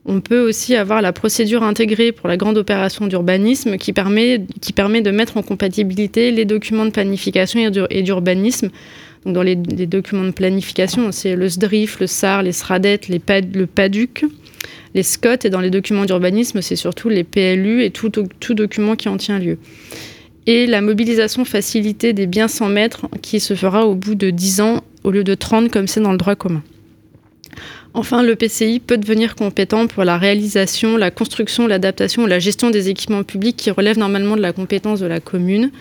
On 0.05 0.21
peut 0.21 0.39
aussi 0.39 0.77
avoir 0.77 1.01
la 1.01 1.11
procédure 1.11 1.61
intégrée 1.61 2.13
pour 2.13 2.29
la 2.29 2.37
grande 2.37 2.57
opération 2.57 3.05
d'urbanisme 3.05 3.75
qui 3.75 3.91
permet, 3.91 4.37
de 4.37 5.11
mettre 5.11 5.35
en 5.35 5.41
compatibilité 5.41 6.31
les 6.31 6.45
documents 6.45 6.85
de 6.85 6.91
planification 6.91 7.69
et 7.89 8.01
d'urbanisme. 8.01 8.69
Dans 9.25 9.43
les, 9.43 9.57
documents 9.57 10.23
de 10.23 10.31
planification, 10.31 11.11
c'est 11.11 11.35
le 11.35 11.49
SDRIF, 11.49 11.99
le 11.99 12.07
SAR, 12.07 12.43
les 12.43 12.53
SRADET, 12.53 13.01
le 13.09 13.65
PADUC 13.65 14.23
les 14.93 15.03
SCOT 15.03 15.45
et 15.45 15.49
dans 15.49 15.61
les 15.61 15.69
documents 15.69 16.05
d'urbanisme, 16.05 16.61
c'est 16.61 16.75
surtout 16.75 17.09
les 17.09 17.23
PLU 17.23 17.83
et 17.83 17.91
tout, 17.91 18.09
tout, 18.09 18.53
document 18.53 18.95
qui 18.95 19.09
en 19.09 19.17
tient 19.17 19.39
lieu. 19.39 19.57
Et 20.45 20.65
la 20.65 20.81
mobilisation 20.81 21.45
facilitée 21.45 22.13
des 22.13 22.25
biens 22.25 22.47
sans 22.47 22.69
mètres 22.69 23.07
qui 23.21 23.39
se 23.39 23.53
fera 23.53 23.85
au 23.85 23.95
bout 23.95 24.15
de 24.15 24.29
10 24.29 24.61
ans 24.61 24.83
au 25.03 25.11
lieu 25.11 25.23
de 25.23 25.35
30 25.35 25.69
comme 25.69 25.87
c'est 25.87 25.99
dans 25.99 26.11
le 26.11 26.17
droit 26.17 26.35
commun. 26.35 26.63
Enfin, 27.93 28.21
le 28.21 28.35
PCI 28.35 28.79
peut 28.79 28.97
devenir 28.97 29.35
compétent 29.35 29.87
pour 29.87 30.03
la 30.03 30.17
réalisation, 30.17 30.97
la 30.97 31.09
construction, 31.09 31.67
l'adaptation 31.67 32.23
ou 32.23 32.27
la 32.27 32.39
gestion 32.39 32.69
des 32.69 32.89
équipements 32.89 33.23
publics 33.23 33.57
qui 33.57 33.71
relèvent 33.71 33.97
normalement 33.97 34.35
de 34.35 34.41
la 34.41 34.53
compétence 34.53 34.99
de 34.99 35.07
la 35.07 35.19
commune. 35.19 35.71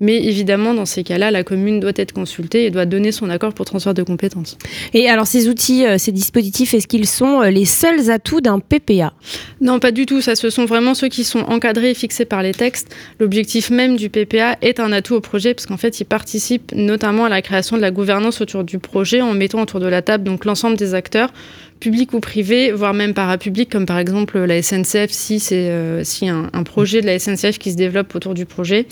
Mais 0.00 0.22
évidemment, 0.22 0.74
dans 0.74 0.86
ces 0.86 1.04
cas-là, 1.04 1.30
la 1.30 1.44
commune 1.44 1.80
doit 1.80 1.92
être 1.96 2.12
consultée 2.12 2.66
et 2.66 2.70
doit 2.70 2.86
donner 2.86 3.12
son 3.12 3.30
accord 3.30 3.54
pour 3.54 3.64
transfert 3.64 3.94
de 3.94 4.02
compétences. 4.02 4.58
Et 4.92 5.08
alors 5.08 5.26
ces 5.26 5.48
outils, 5.48 5.86
euh, 5.86 5.98
ces 5.98 6.12
dispositifs, 6.12 6.74
est-ce 6.74 6.88
qu'ils 6.88 7.06
sont 7.06 7.42
euh, 7.42 7.50
les 7.50 7.64
seuls 7.64 8.10
atouts 8.10 8.40
d'un 8.40 8.58
PPA 8.58 9.12
Non, 9.60 9.78
pas 9.78 9.92
du 9.92 10.06
tout. 10.06 10.20
Ça, 10.20 10.34
ce 10.34 10.50
sont 10.50 10.64
vraiment 10.64 10.94
ceux 10.94 11.08
qui 11.08 11.24
sont 11.24 11.40
encadrés 11.40 11.90
et 11.90 11.94
fixés 11.94 12.24
par 12.24 12.42
les 12.42 12.52
textes. 12.52 12.94
L'objectif 13.20 13.70
même 13.70 13.96
du 13.96 14.10
PPA 14.10 14.56
est 14.62 14.80
un 14.80 14.92
atout 14.92 15.14
au 15.14 15.20
projet, 15.20 15.54
parce 15.54 15.66
qu'en 15.66 15.76
fait, 15.76 16.00
il 16.00 16.04
participe 16.04 16.72
notamment 16.74 17.26
à 17.26 17.28
la 17.28 17.42
création 17.42 17.76
de 17.76 17.82
la 17.82 17.90
gouvernance 17.90 18.40
autour 18.40 18.64
du 18.64 18.78
projet 18.78 19.20
en 19.20 19.34
mettant 19.34 19.62
autour 19.62 19.80
de 19.80 19.86
la 19.86 20.02
table 20.02 20.24
donc 20.24 20.44
l'ensemble 20.44 20.76
des 20.76 20.94
acteurs 20.94 21.32
publics 21.80 22.12
ou 22.14 22.20
privés, 22.20 22.72
voire 22.72 22.94
même 22.94 23.14
parapublics, 23.14 23.70
comme 23.70 23.86
par 23.86 23.98
exemple 23.98 24.38
la 24.38 24.62
SNCF, 24.62 25.10
si 25.10 25.38
c'est 25.40 25.68
euh, 25.70 26.02
si 26.04 26.28
un, 26.28 26.48
un, 26.52 26.62
projet 26.62 27.00
de 27.00 27.06
la 27.06 27.18
SNCF 27.18 27.58
qui 27.58 27.72
se 27.72 27.76
développe 27.76 28.14
autour 28.14 28.34
du 28.34 28.46
projet. 28.46 28.86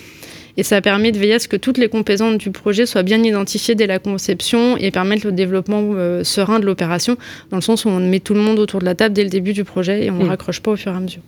Et 0.57 0.63
ça 0.63 0.81
permet 0.81 1.13
de 1.13 1.19
veiller 1.19 1.35
à 1.35 1.39
ce 1.39 1.49
que 1.49 1.57
toutes 1.57 1.79
les 1.79 1.89
composantes 1.89 2.39
du 2.39 2.51
projet 2.51 2.87
soient 2.87 3.03
bien 3.03 3.23
identifiées 3.23 3.75
dès 3.75 3.87
la 3.87 3.99
conception 3.99 4.77
et 4.77 4.91
permettre 4.91 5.27
le 5.27 5.33
développement 5.33 5.83
euh, 5.95 6.25
serein 6.25 6.61
de 6.61 6.67
l'opération, 6.67 7.17
dans 7.51 7.57
le 7.57 7.63
sens 7.63 7.85
où 7.85 7.89
on 7.89 8.01
met 8.01 8.21
tout 8.21 8.35
le 8.35 8.41
monde 8.41 8.59
autour 8.59 8.81
de 8.81 8.85
la 8.85 8.95
table 8.95 9.15
dès 9.15 9.25
le 9.25 9.31
début 9.31 9.53
du 9.53 9.65
projet 9.65 10.05
et 10.05 10.11
on 10.11 10.19
ne 10.19 10.25
mmh. 10.25 10.29
raccroche 10.29 10.61
pas 10.61 10.73
au 10.73 10.77
fur 10.77 10.93
et 10.93 10.97
à 10.97 11.01
mesure. 11.01 11.23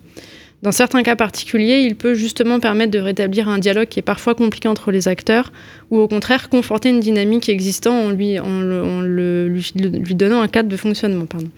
Dans 0.65 0.73
certains 0.73 1.03
cas 1.03 1.15
particuliers, 1.15 1.81
il 1.81 1.95
peut 1.95 2.15
justement 2.15 2.59
permettre 2.59 2.91
de 2.91 2.99
rétablir 2.99 3.51
un 3.51 3.59
dialogue 3.59 3.87
qui 3.87 3.99
est 3.99 4.03
parfois 4.03 4.35
compliqué 4.35 4.67
entre 4.67 4.93
les 4.93 5.09
acteurs, 5.09 5.53
ou 5.91 5.99
au 5.99 6.09
contraire 6.09 6.49
conforter 6.49 6.89
une 6.89 7.01
dynamique 7.01 7.51
existante 7.51 8.07
en 8.07 8.11
lui, 8.11 8.39
en 8.39 8.61
le, 8.61 8.83
en 8.83 9.03
le, 9.03 9.47
lui, 9.47 9.73
lui, 9.75 10.15
donnant 10.15 10.41
un 10.41 10.49
cadre 10.49 10.71
de 10.71 10.77
fonctionnement. 10.79 11.27
Pardon. 11.27 11.51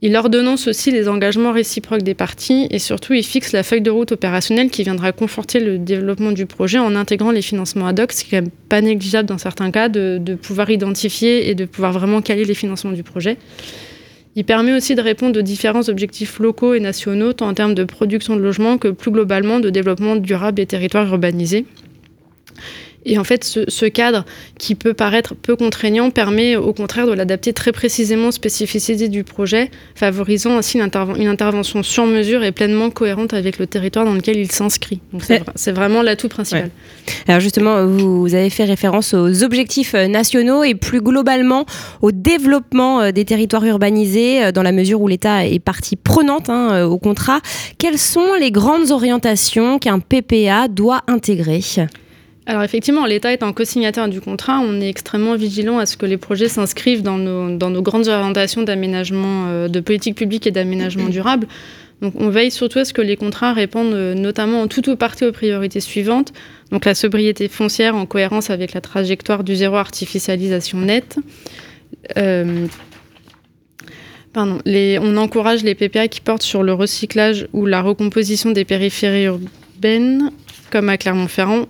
Il 0.00 0.14
ordonnance 0.14 0.68
aussi 0.68 0.92
les 0.92 1.08
engagements 1.08 1.50
réciproques 1.50 2.04
des 2.04 2.14
parties 2.14 2.68
et 2.70 2.78
surtout 2.78 3.14
il 3.14 3.24
fixe 3.24 3.50
la 3.50 3.64
feuille 3.64 3.80
de 3.80 3.90
route 3.90 4.12
opérationnelle 4.12 4.70
qui 4.70 4.84
viendra 4.84 5.10
conforter 5.10 5.58
le 5.58 5.76
développement 5.76 6.30
du 6.30 6.46
projet 6.46 6.78
en 6.78 6.94
intégrant 6.94 7.32
les 7.32 7.42
financements 7.42 7.88
ad 7.88 7.98
hoc, 7.98 8.12
ce 8.12 8.24
qui 8.24 8.36
est 8.36 8.48
pas 8.68 8.80
négligeable 8.80 9.28
dans 9.28 9.38
certains 9.38 9.72
cas 9.72 9.88
de, 9.88 10.18
de 10.20 10.36
pouvoir 10.36 10.70
identifier 10.70 11.50
et 11.50 11.56
de 11.56 11.64
pouvoir 11.64 11.92
vraiment 11.92 12.22
caler 12.22 12.44
les 12.44 12.54
financements 12.54 12.92
du 12.92 13.02
projet. 13.02 13.38
Il 14.36 14.44
permet 14.44 14.72
aussi 14.72 14.94
de 14.94 15.02
répondre 15.02 15.36
aux 15.40 15.42
différents 15.42 15.88
objectifs 15.88 16.38
locaux 16.38 16.74
et 16.74 16.80
nationaux, 16.80 17.32
tant 17.32 17.48
en 17.48 17.54
termes 17.54 17.74
de 17.74 17.82
production 17.82 18.36
de 18.36 18.40
logements 18.40 18.78
que 18.78 18.86
plus 18.86 19.10
globalement 19.10 19.58
de 19.58 19.68
développement 19.68 20.14
durable 20.14 20.58
des 20.58 20.66
territoires 20.66 21.08
urbanisés. 21.08 21.66
Et 23.08 23.18
en 23.18 23.24
fait, 23.24 23.42
ce, 23.42 23.60
ce, 23.68 23.86
cadre 23.86 24.24
qui 24.58 24.74
peut 24.74 24.92
paraître 24.92 25.34
peu 25.34 25.56
contraignant 25.56 26.10
permet 26.10 26.56
au 26.56 26.74
contraire 26.74 27.06
de 27.06 27.12
l'adapter 27.12 27.52
très 27.54 27.72
précisément 27.72 28.28
aux 28.28 28.32
spécificités 28.32 29.08
du 29.08 29.24
projet, 29.24 29.70
favorisant 29.94 30.58
ainsi 30.58 30.76
une, 30.76 30.84
interven 30.84 31.20
une 31.20 31.28
intervention 31.28 31.82
sur 31.82 32.06
mesure 32.06 32.44
et 32.44 32.52
pleinement 32.52 32.90
cohérente 32.90 33.32
avec 33.32 33.58
le 33.58 33.66
territoire 33.66 34.04
dans 34.04 34.12
lequel 34.12 34.36
il 34.36 34.52
s'inscrit. 34.52 35.00
Donc 35.12 35.22
c'est 35.54 35.72
vraiment 35.72 36.02
l'atout 36.02 36.28
principal. 36.28 36.64
Ouais. 36.64 36.70
Alors 37.26 37.40
justement, 37.40 37.86
vous 37.86 38.34
avez 38.34 38.50
fait 38.50 38.64
référence 38.64 39.14
aux 39.14 39.42
objectifs 39.42 39.94
euh, 39.94 40.06
nationaux 40.06 40.62
et 40.62 40.74
plus 40.74 41.00
globalement 41.00 41.64
au 42.02 42.12
développement 42.12 43.00
euh, 43.00 43.10
des 43.10 43.24
territoires 43.24 43.64
urbanisés 43.64 44.44
euh, 44.44 44.52
dans 44.52 44.62
la 44.62 44.72
mesure 44.72 45.00
où 45.00 45.08
l'État 45.08 45.46
est 45.46 45.58
partie 45.58 45.96
prenante 45.96 46.50
hein, 46.50 46.84
au 46.84 46.98
contrat. 46.98 47.40
Quelles 47.78 47.98
sont 47.98 48.34
les 48.38 48.50
grandes 48.50 48.90
orientations 48.90 49.78
qu'un 49.78 49.98
PPA 49.98 50.68
doit 50.68 51.02
intégrer? 51.06 51.60
Alors 52.48 52.62
effectivement, 52.62 53.04
l'État 53.04 53.28
un 53.42 53.52
co-signataire 53.52 54.08
du 54.08 54.22
contrat. 54.22 54.58
On 54.60 54.80
est 54.80 54.88
extrêmement 54.88 55.36
vigilant 55.36 55.78
à 55.78 55.84
ce 55.84 55.98
que 55.98 56.06
les 56.06 56.16
projets 56.16 56.48
s'inscrivent 56.48 57.02
dans 57.02 57.18
nos, 57.18 57.82
grandes 57.82 58.08
orientations 58.08 58.62
d'aménagement, 58.62 59.48
euh, 59.48 59.68
de 59.68 59.80
politique 59.80 60.14
publique 60.14 60.46
et 60.46 60.50
d'aménagement 60.50 61.10
durable. 61.10 61.46
Donc 62.00 62.14
on 62.16 62.30
veille 62.30 62.50
surtout 62.50 62.78
à 62.78 62.86
ce 62.86 62.94
que 62.94 63.02
les 63.02 63.16
contrats 63.16 63.52
répondent 63.52 63.92
euh, 63.92 64.14
notamment 64.14 64.62
en 64.62 64.66
tout 64.66 64.88
ou 64.88 64.96
partie 64.96 65.26
aux 65.26 65.32
priorités 65.32 65.80
suivantes. 65.80 66.32
Donc 66.70 66.86
la 66.86 66.94
sobriété 66.94 67.48
foncière 67.48 67.94
en 67.94 68.06
cohérence 68.06 68.48
avec 68.48 68.72
la 68.72 68.80
trajectoire 68.80 69.44
du 69.44 69.54
zéro 69.54 69.76
artificialisation 69.76 70.78
nette. 70.78 71.18
Euh, 72.16 72.66
on 74.34 75.16
encourage 75.18 75.64
les 75.64 75.74
PPA 75.74 76.08
qui 76.08 76.22
portent 76.22 76.42
sur 76.42 76.62
le 76.62 76.72
recyclage 76.72 77.46
ou 77.52 77.66
la 77.66 77.82
recomposition 77.82 78.52
des 78.52 78.64
périphéries 78.64 79.24
urbaines 79.24 80.30
comme 80.70 80.88
à 80.88 80.96
Clermont-Ferrand. 80.96 81.66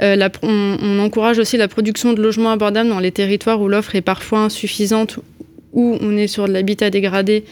Euh, 0.00 0.28
on, 0.42 0.98
encourage 0.98 1.38
aussi 1.38 1.56
la 1.56 1.68
production 1.68 2.12
de 2.12 2.22
logements 2.22 2.50
abordables 2.50 2.88
dans 2.88 3.00
les 3.00 3.12
territoires 3.12 3.60
où 3.60 3.68
l'offre 3.68 3.94
est 3.94 4.02
parfois 4.02 4.40
insuffisante, 4.40 5.18
où 5.72 5.96
on 6.00 6.16
est 6.16 6.26
sur 6.26 6.46
de 6.46 6.52
l'habitat 6.52 6.90
dégradé. 6.90 7.44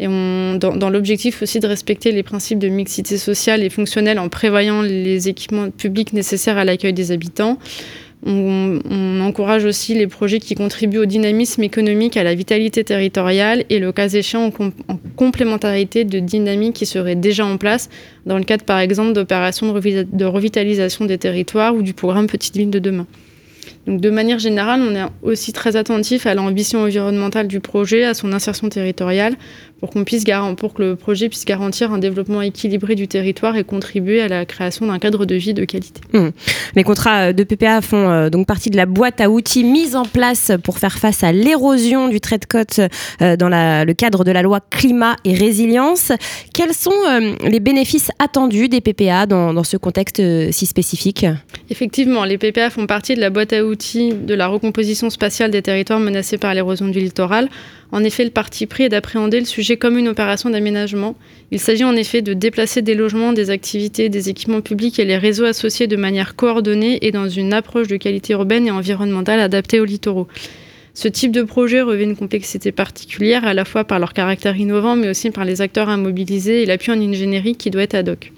Et 0.00 0.06
on, 0.06 0.54
dans 0.54 0.90
l'objectif 0.90 1.42
aussi 1.42 1.58
de 1.58 1.66
respecter 1.66 2.12
les 2.12 2.22
principes 2.22 2.60
de 2.60 2.68
mixité 2.68 3.18
sociale 3.18 3.64
et 3.64 3.70
fonctionnelle 3.70 4.20
en 4.20 4.28
prévoyant 4.28 4.82
les 4.82 5.28
équipements 5.28 5.70
publics 5.70 6.12
nécessaires 6.12 6.56
à 6.56 6.64
l'accueil 6.64 6.92
des 6.92 7.10
habitants. 7.10 7.58
On, 8.26 9.20
encourage 9.20 9.64
aussi 9.64 9.94
les 9.94 10.06
projets 10.06 10.40
qui 10.40 10.54
contribuent 10.54 10.98
au 10.98 11.06
dynamisme 11.06 11.62
économique, 11.62 12.16
à 12.16 12.24
la 12.24 12.34
vitalité 12.34 12.82
territoriale 12.82 13.64
et 13.68 13.78
le 13.78 13.92
cas 13.92 14.08
échéant 14.08 14.44
en, 14.44 14.50
com 14.50 14.72
en 14.88 14.96
complémentarité 15.16 16.04
de 16.04 16.18
dynamiques 16.18 16.74
qui 16.74 16.86
seraient 16.86 17.14
déjà 17.14 17.44
en 17.44 17.58
place 17.58 17.90
dans 18.26 18.38
le 18.38 18.44
cadre 18.44 18.64
par 18.64 18.78
exemple 18.78 19.12
d'opérations 19.12 19.72
de, 19.72 20.24
revitalisation 20.24 21.04
des 21.04 21.18
territoires 21.18 21.74
ou 21.74 21.82
du 21.82 21.92
programme 21.92 22.26
Petite 22.26 22.56
Ville 22.56 22.70
de 22.70 22.78
demain. 22.78 23.06
Donc, 23.88 24.02
de 24.02 24.10
manière 24.10 24.38
générale, 24.38 24.82
on 24.82 24.94
est 24.94 25.06
aussi 25.22 25.54
très 25.54 25.74
attentif 25.76 26.26
à 26.26 26.34
l'ambition 26.34 26.82
environnementale 26.82 27.48
du 27.48 27.58
projet, 27.58 28.04
à 28.04 28.12
son 28.12 28.34
insertion 28.34 28.68
territoriale, 28.68 29.34
pour, 29.80 29.90
qu'on 29.90 30.04
puisse 30.04 30.24
pour 30.58 30.74
que 30.74 30.82
le 30.82 30.96
projet 30.96 31.30
puisse 31.30 31.46
garantir 31.46 31.90
un 31.90 31.98
développement 31.98 32.42
équilibré 32.42 32.94
du 32.94 33.08
territoire 33.08 33.56
et 33.56 33.64
contribuer 33.64 34.20
à 34.20 34.28
la 34.28 34.44
création 34.44 34.86
d'un 34.86 34.98
cadre 34.98 35.24
de 35.24 35.34
vie 35.36 35.54
de 35.54 35.64
qualité. 35.64 36.02
Mmh. 36.12 36.28
Les 36.76 36.84
contrats 36.84 37.32
de 37.32 37.44
PPA 37.44 37.80
font 37.80 38.10
euh, 38.10 38.28
donc 38.28 38.46
partie 38.46 38.68
de 38.68 38.76
la 38.76 38.84
boîte 38.84 39.22
à 39.22 39.30
outils 39.30 39.64
mise 39.64 39.96
en 39.96 40.04
place 40.04 40.52
pour 40.62 40.78
faire 40.78 40.98
face 40.98 41.22
à 41.24 41.32
l'érosion 41.32 42.08
du 42.08 42.20
trait 42.20 42.38
de 42.38 42.44
côte 42.44 42.80
euh, 43.22 43.36
dans 43.36 43.48
la, 43.48 43.86
le 43.86 43.94
cadre 43.94 44.22
de 44.22 44.32
la 44.32 44.42
loi 44.42 44.60
climat 44.60 45.16
et 45.24 45.32
résilience. 45.32 46.12
Quels 46.52 46.74
sont 46.74 46.90
euh, 47.08 47.34
les 47.42 47.60
bénéfices 47.60 48.10
attendus 48.18 48.68
des 48.68 48.82
PPA 48.82 49.24
dans, 49.24 49.54
dans 49.54 49.64
ce 49.64 49.78
contexte 49.78 50.20
euh, 50.20 50.50
si 50.52 50.66
spécifique? 50.66 51.24
Effectivement, 51.70 52.24
les 52.24 52.36
PPA 52.36 52.68
font 52.68 52.86
partie 52.86 53.14
de 53.14 53.20
la 53.20 53.30
boîte 53.30 53.52
à 53.52 53.64
outils 53.64 53.77
de 53.78 54.34
la 54.34 54.48
recomposition 54.48 55.08
spatiale 55.10 55.50
des 55.50 55.62
territoires 55.62 56.00
menacés 56.00 56.38
par 56.38 56.52
l'érosion 56.52 56.88
du 56.88 56.98
littoral. 56.98 57.48
En 57.92 58.04
effet, 58.04 58.24
le 58.24 58.30
parti 58.30 58.66
pris 58.66 58.84
est 58.84 58.88
d'appréhender 58.88 59.38
le 59.38 59.46
sujet 59.46 59.76
comme 59.76 59.96
une 59.96 60.08
opération 60.08 60.50
d'aménagement. 60.50 61.16
Il 61.50 61.60
s'agit 61.60 61.84
en 61.84 61.94
effet 61.94 62.20
de 62.20 62.34
déplacer 62.34 62.82
des 62.82 62.94
logements, 62.94 63.32
des 63.32 63.50
activités, 63.50 64.08
des 64.08 64.28
équipements 64.28 64.60
publics 64.60 64.98
et 64.98 65.04
les 65.04 65.16
réseaux 65.16 65.44
associés 65.44 65.86
de 65.86 65.96
manière 65.96 66.36
coordonnée 66.36 66.98
et 67.06 67.12
dans 67.12 67.28
une 67.28 67.52
approche 67.52 67.88
de 67.88 67.96
qualité 67.96 68.32
urbaine 68.32 68.66
et 68.66 68.70
environnementale 68.70 69.40
adaptée 69.40 69.80
aux 69.80 69.84
littoraux. 69.84 70.28
Ce 70.94 71.06
type 71.06 71.30
de 71.30 71.42
projet 71.42 71.80
revêt 71.80 72.02
une 72.02 72.16
complexité 72.16 72.72
particulière 72.72 73.46
à 73.46 73.54
la 73.54 73.64
fois 73.64 73.84
par 73.84 74.00
leur 74.00 74.12
caractère 74.12 74.56
innovant 74.56 74.96
mais 74.96 75.08
aussi 75.08 75.30
par 75.30 75.44
les 75.44 75.60
acteurs 75.60 75.88
à 75.88 75.96
mobiliser 75.96 76.62
et 76.62 76.66
l'appui 76.66 76.90
en 76.90 77.00
ingénierie 77.00 77.54
qui 77.54 77.70
doit 77.70 77.82
être 77.82 77.94
ad 77.94 78.08
hoc. 78.08 78.32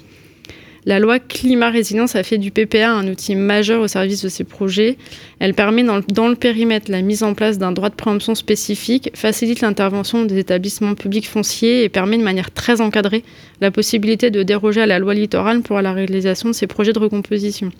La 0.86 0.98
loi 0.98 1.18
climat 1.18 1.68
résilience 1.68 2.16
a 2.16 2.22
fait 2.22 2.38
du 2.38 2.50
PPA 2.50 2.90
un 2.90 3.06
outil 3.06 3.34
majeur 3.34 3.82
au 3.82 3.88
service 3.88 4.22
de 4.22 4.30
ces 4.30 4.44
projets. 4.44 4.96
Elle 5.38 5.52
permet 5.52 5.82
dans 5.82 6.28
le, 6.28 6.34
périmètre 6.34 6.90
la 6.90 7.02
mise 7.02 7.22
en 7.22 7.34
place 7.34 7.58
d'un 7.58 7.72
droit 7.72 7.90
de 7.90 7.94
préemption 7.94 8.34
spécifique, 8.34 9.10
facilite 9.14 9.60
l'intervention 9.60 10.24
des 10.24 10.38
établissements 10.38 10.94
publics 10.94 11.28
fonciers 11.28 11.84
et 11.84 11.90
permet 11.90 12.16
de 12.16 12.22
manière 12.22 12.50
très 12.50 12.80
encadrée 12.80 13.24
la 13.60 13.70
possibilité 13.70 14.30
de 14.30 14.42
déroger 14.42 14.80
à 14.80 14.86
la 14.86 14.98
loi 14.98 15.12
littorale 15.12 15.60
pour 15.60 15.80
la 15.82 15.92
réalisation 15.92 16.48
de 16.48 16.54
ces 16.54 16.66
projets 16.66 16.94
de 16.94 16.98
recomposition. 16.98 17.70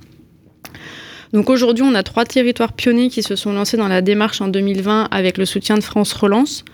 Donc 1.33 1.49
aujourd'hui, 1.49 1.85
on 1.85 1.95
a 1.95 2.03
trois 2.03 2.25
territoires 2.25 2.73
pionniers 2.73 3.09
qui 3.09 3.23
se 3.23 3.37
sont 3.37 3.53
lancés 3.53 3.77
dans 3.77 3.89
la 3.89 4.03
démarche 4.03 4.41
en 4.41 4.49
2020 4.49 5.09
avec 5.11 5.39
le 5.39 5.47
soutien 5.47 5.77
de 5.77 5.83
France 5.83 6.13
Relance. 6.13 6.65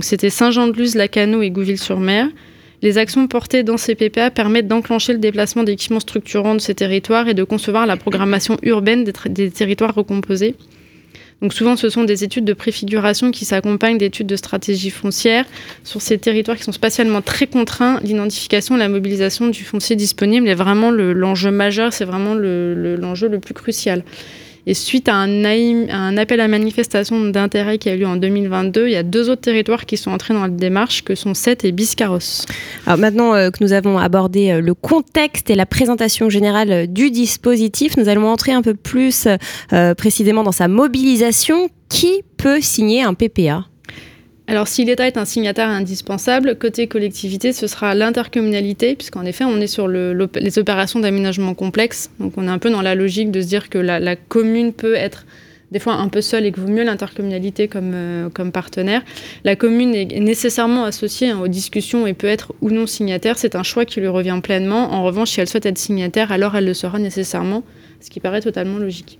C'était 0.00 0.30
Saint-Jean-de-Luz, 0.30 0.94
Lacano 0.94 1.42
et 1.42 1.50
Gouville-sur-Mer. 1.50 2.28
Les 2.84 2.98
actions 2.98 3.26
portées 3.28 3.62
dans 3.62 3.78
ces 3.78 3.94
PPA 3.94 4.30
permettent 4.30 4.68
d'enclencher 4.68 5.14
le 5.14 5.18
déplacement 5.18 5.62
d'équipements 5.62 6.00
structurants 6.00 6.54
de 6.54 6.60
ces 6.60 6.74
territoires 6.74 7.28
et 7.28 7.32
de 7.32 7.42
concevoir 7.42 7.86
la 7.86 7.96
programmation 7.96 8.58
urbaine 8.62 9.04
des, 9.04 9.50
territoires 9.50 9.94
recomposés. 9.94 10.54
Donc 11.40 11.54
souvent, 11.54 11.76
ce 11.76 11.88
sont 11.88 12.04
des 12.04 12.24
études 12.24 12.44
de 12.44 12.52
préfiguration 12.52 13.30
qui 13.30 13.46
s'accompagnent 13.46 13.96
d'études 13.96 14.26
de 14.26 14.36
stratégie 14.36 14.90
foncière 14.90 15.46
sur 15.82 16.02
ces 16.02 16.18
territoires 16.18 16.58
qui 16.58 16.64
sont 16.64 16.72
spatialement 16.72 17.22
très 17.22 17.46
contraints. 17.46 18.00
L'identification, 18.04 18.76
la 18.76 18.90
mobilisation 18.90 19.48
du 19.48 19.64
foncier 19.64 19.96
disponible 19.96 20.46
est 20.46 20.54
vraiment 20.54 20.90
l'enjeu 20.90 21.48
le, 21.48 21.56
majeur, 21.56 21.94
c'est 21.94 22.04
vraiment 22.04 22.34
l'enjeu 22.34 23.28
le, 23.28 23.32
le, 23.32 23.40
plus 23.40 23.54
crucial. 23.54 24.04
Et 24.66 24.74
suite 24.74 25.08
à 25.08 25.14
un, 25.16 26.16
appel 26.16 26.40
à 26.40 26.48
manifestation 26.48 27.20
d'intérêt 27.26 27.78
qui 27.78 27.90
a 27.90 27.94
eu 27.94 27.98
lieu 27.98 28.06
en 28.06 28.16
2022, 28.16 28.86
il 28.86 28.92
y 28.92 28.96
a 28.96 29.02
deux 29.02 29.28
autres 29.28 29.42
territoires 29.42 29.84
qui 29.84 29.96
sont 29.96 30.10
entrés 30.10 30.32
dans 30.32 30.42
la 30.42 30.48
démarche, 30.48 31.04
que 31.04 31.14
sont 31.14 31.34
Sète 31.34 31.64
et 31.64 31.72
Biscarros. 31.72 32.46
Alors 32.86 32.98
maintenant 32.98 33.34
euh, 33.34 33.50
que 33.50 33.62
nous 33.62 33.72
avons 33.72 33.98
abordé 33.98 34.50
euh, 34.50 34.60
le 34.60 34.74
contexte 34.74 35.50
et 35.50 35.54
la 35.54 35.66
présentation 35.66 36.30
générale 36.30 36.72
euh, 36.72 36.86
du 36.86 37.10
dispositif, 37.10 37.96
nous 37.98 38.08
allons 38.08 38.26
entrer 38.26 38.52
un 38.52 38.62
peu 38.62 38.74
plus 38.74 39.28
précisément 39.96 40.42
dans 40.42 40.52
sa 40.52 40.68
mobilisation. 40.68 41.68
Qui 41.90 42.22
peut 42.38 42.60
signer 42.60 43.02
un 43.02 43.14
PPA 43.14 43.66
alors, 44.46 44.68
si 44.68 44.84
l'État 44.84 45.06
est 45.06 45.16
un 45.16 45.24
signataire 45.24 45.70
indispensable, 45.70 46.58
côté 46.58 46.86
collectivité, 46.86 47.54
ce 47.54 47.66
sera 47.66 47.94
l'intercommunalité, 47.94 48.94
puisqu'en 48.94 49.24
effet, 49.24 49.44
on 49.44 49.58
est 49.58 49.66
sur 49.66 49.88
les 49.88 50.58
opérations 50.58 51.00
d'aménagement 51.00 51.54
complexe. 51.54 52.10
Donc, 52.20 52.34
on 52.36 52.46
est 52.46 52.50
un 52.50 52.58
peu 52.58 52.68
dans 52.68 52.82
la 52.82 52.94
logique 52.94 53.30
de 53.30 53.40
se 53.40 53.46
dire 53.46 53.70
que 53.70 53.78
la, 53.78 54.16
commune 54.16 54.74
peut 54.74 54.94
être 54.94 55.24
des 55.72 55.78
fois 55.78 55.94
un 55.94 56.08
peu 56.08 56.20
seule 56.20 56.44
et 56.44 56.52
que 56.52 56.60
vaut 56.60 56.68
mieux 56.68 56.84
l'intercommunalité 56.84 57.68
comme, 57.68 57.92
euh, 57.94 58.28
partenaire. 58.52 59.02
La 59.44 59.56
commune 59.56 59.94
est 59.94 60.20
nécessairement 60.20 60.84
associée 60.84 61.30
hein, 61.30 61.40
aux 61.40 61.48
discussions 61.48 62.06
et 62.06 62.12
peut 62.12 62.26
être 62.26 62.52
ou 62.60 62.70
non 62.70 62.86
signataire. 62.86 63.38
C'est 63.38 63.56
un 63.56 63.62
choix 63.62 63.86
qui 63.86 63.98
lui 63.98 64.08
revient 64.08 64.38
pleinement. 64.42 64.92
En 64.92 65.04
revanche, 65.04 65.30
si 65.30 65.40
elle 65.40 65.48
souhaite 65.48 65.66
être 65.66 65.78
signataire, 65.78 66.32
alors 66.32 66.54
elle 66.54 66.66
le 66.66 66.74
sera 66.74 66.98
nécessairement, 66.98 67.64
ce 68.00 68.10
qui 68.10 68.20
paraît 68.20 68.42
totalement 68.42 68.78
logique. 68.78 69.18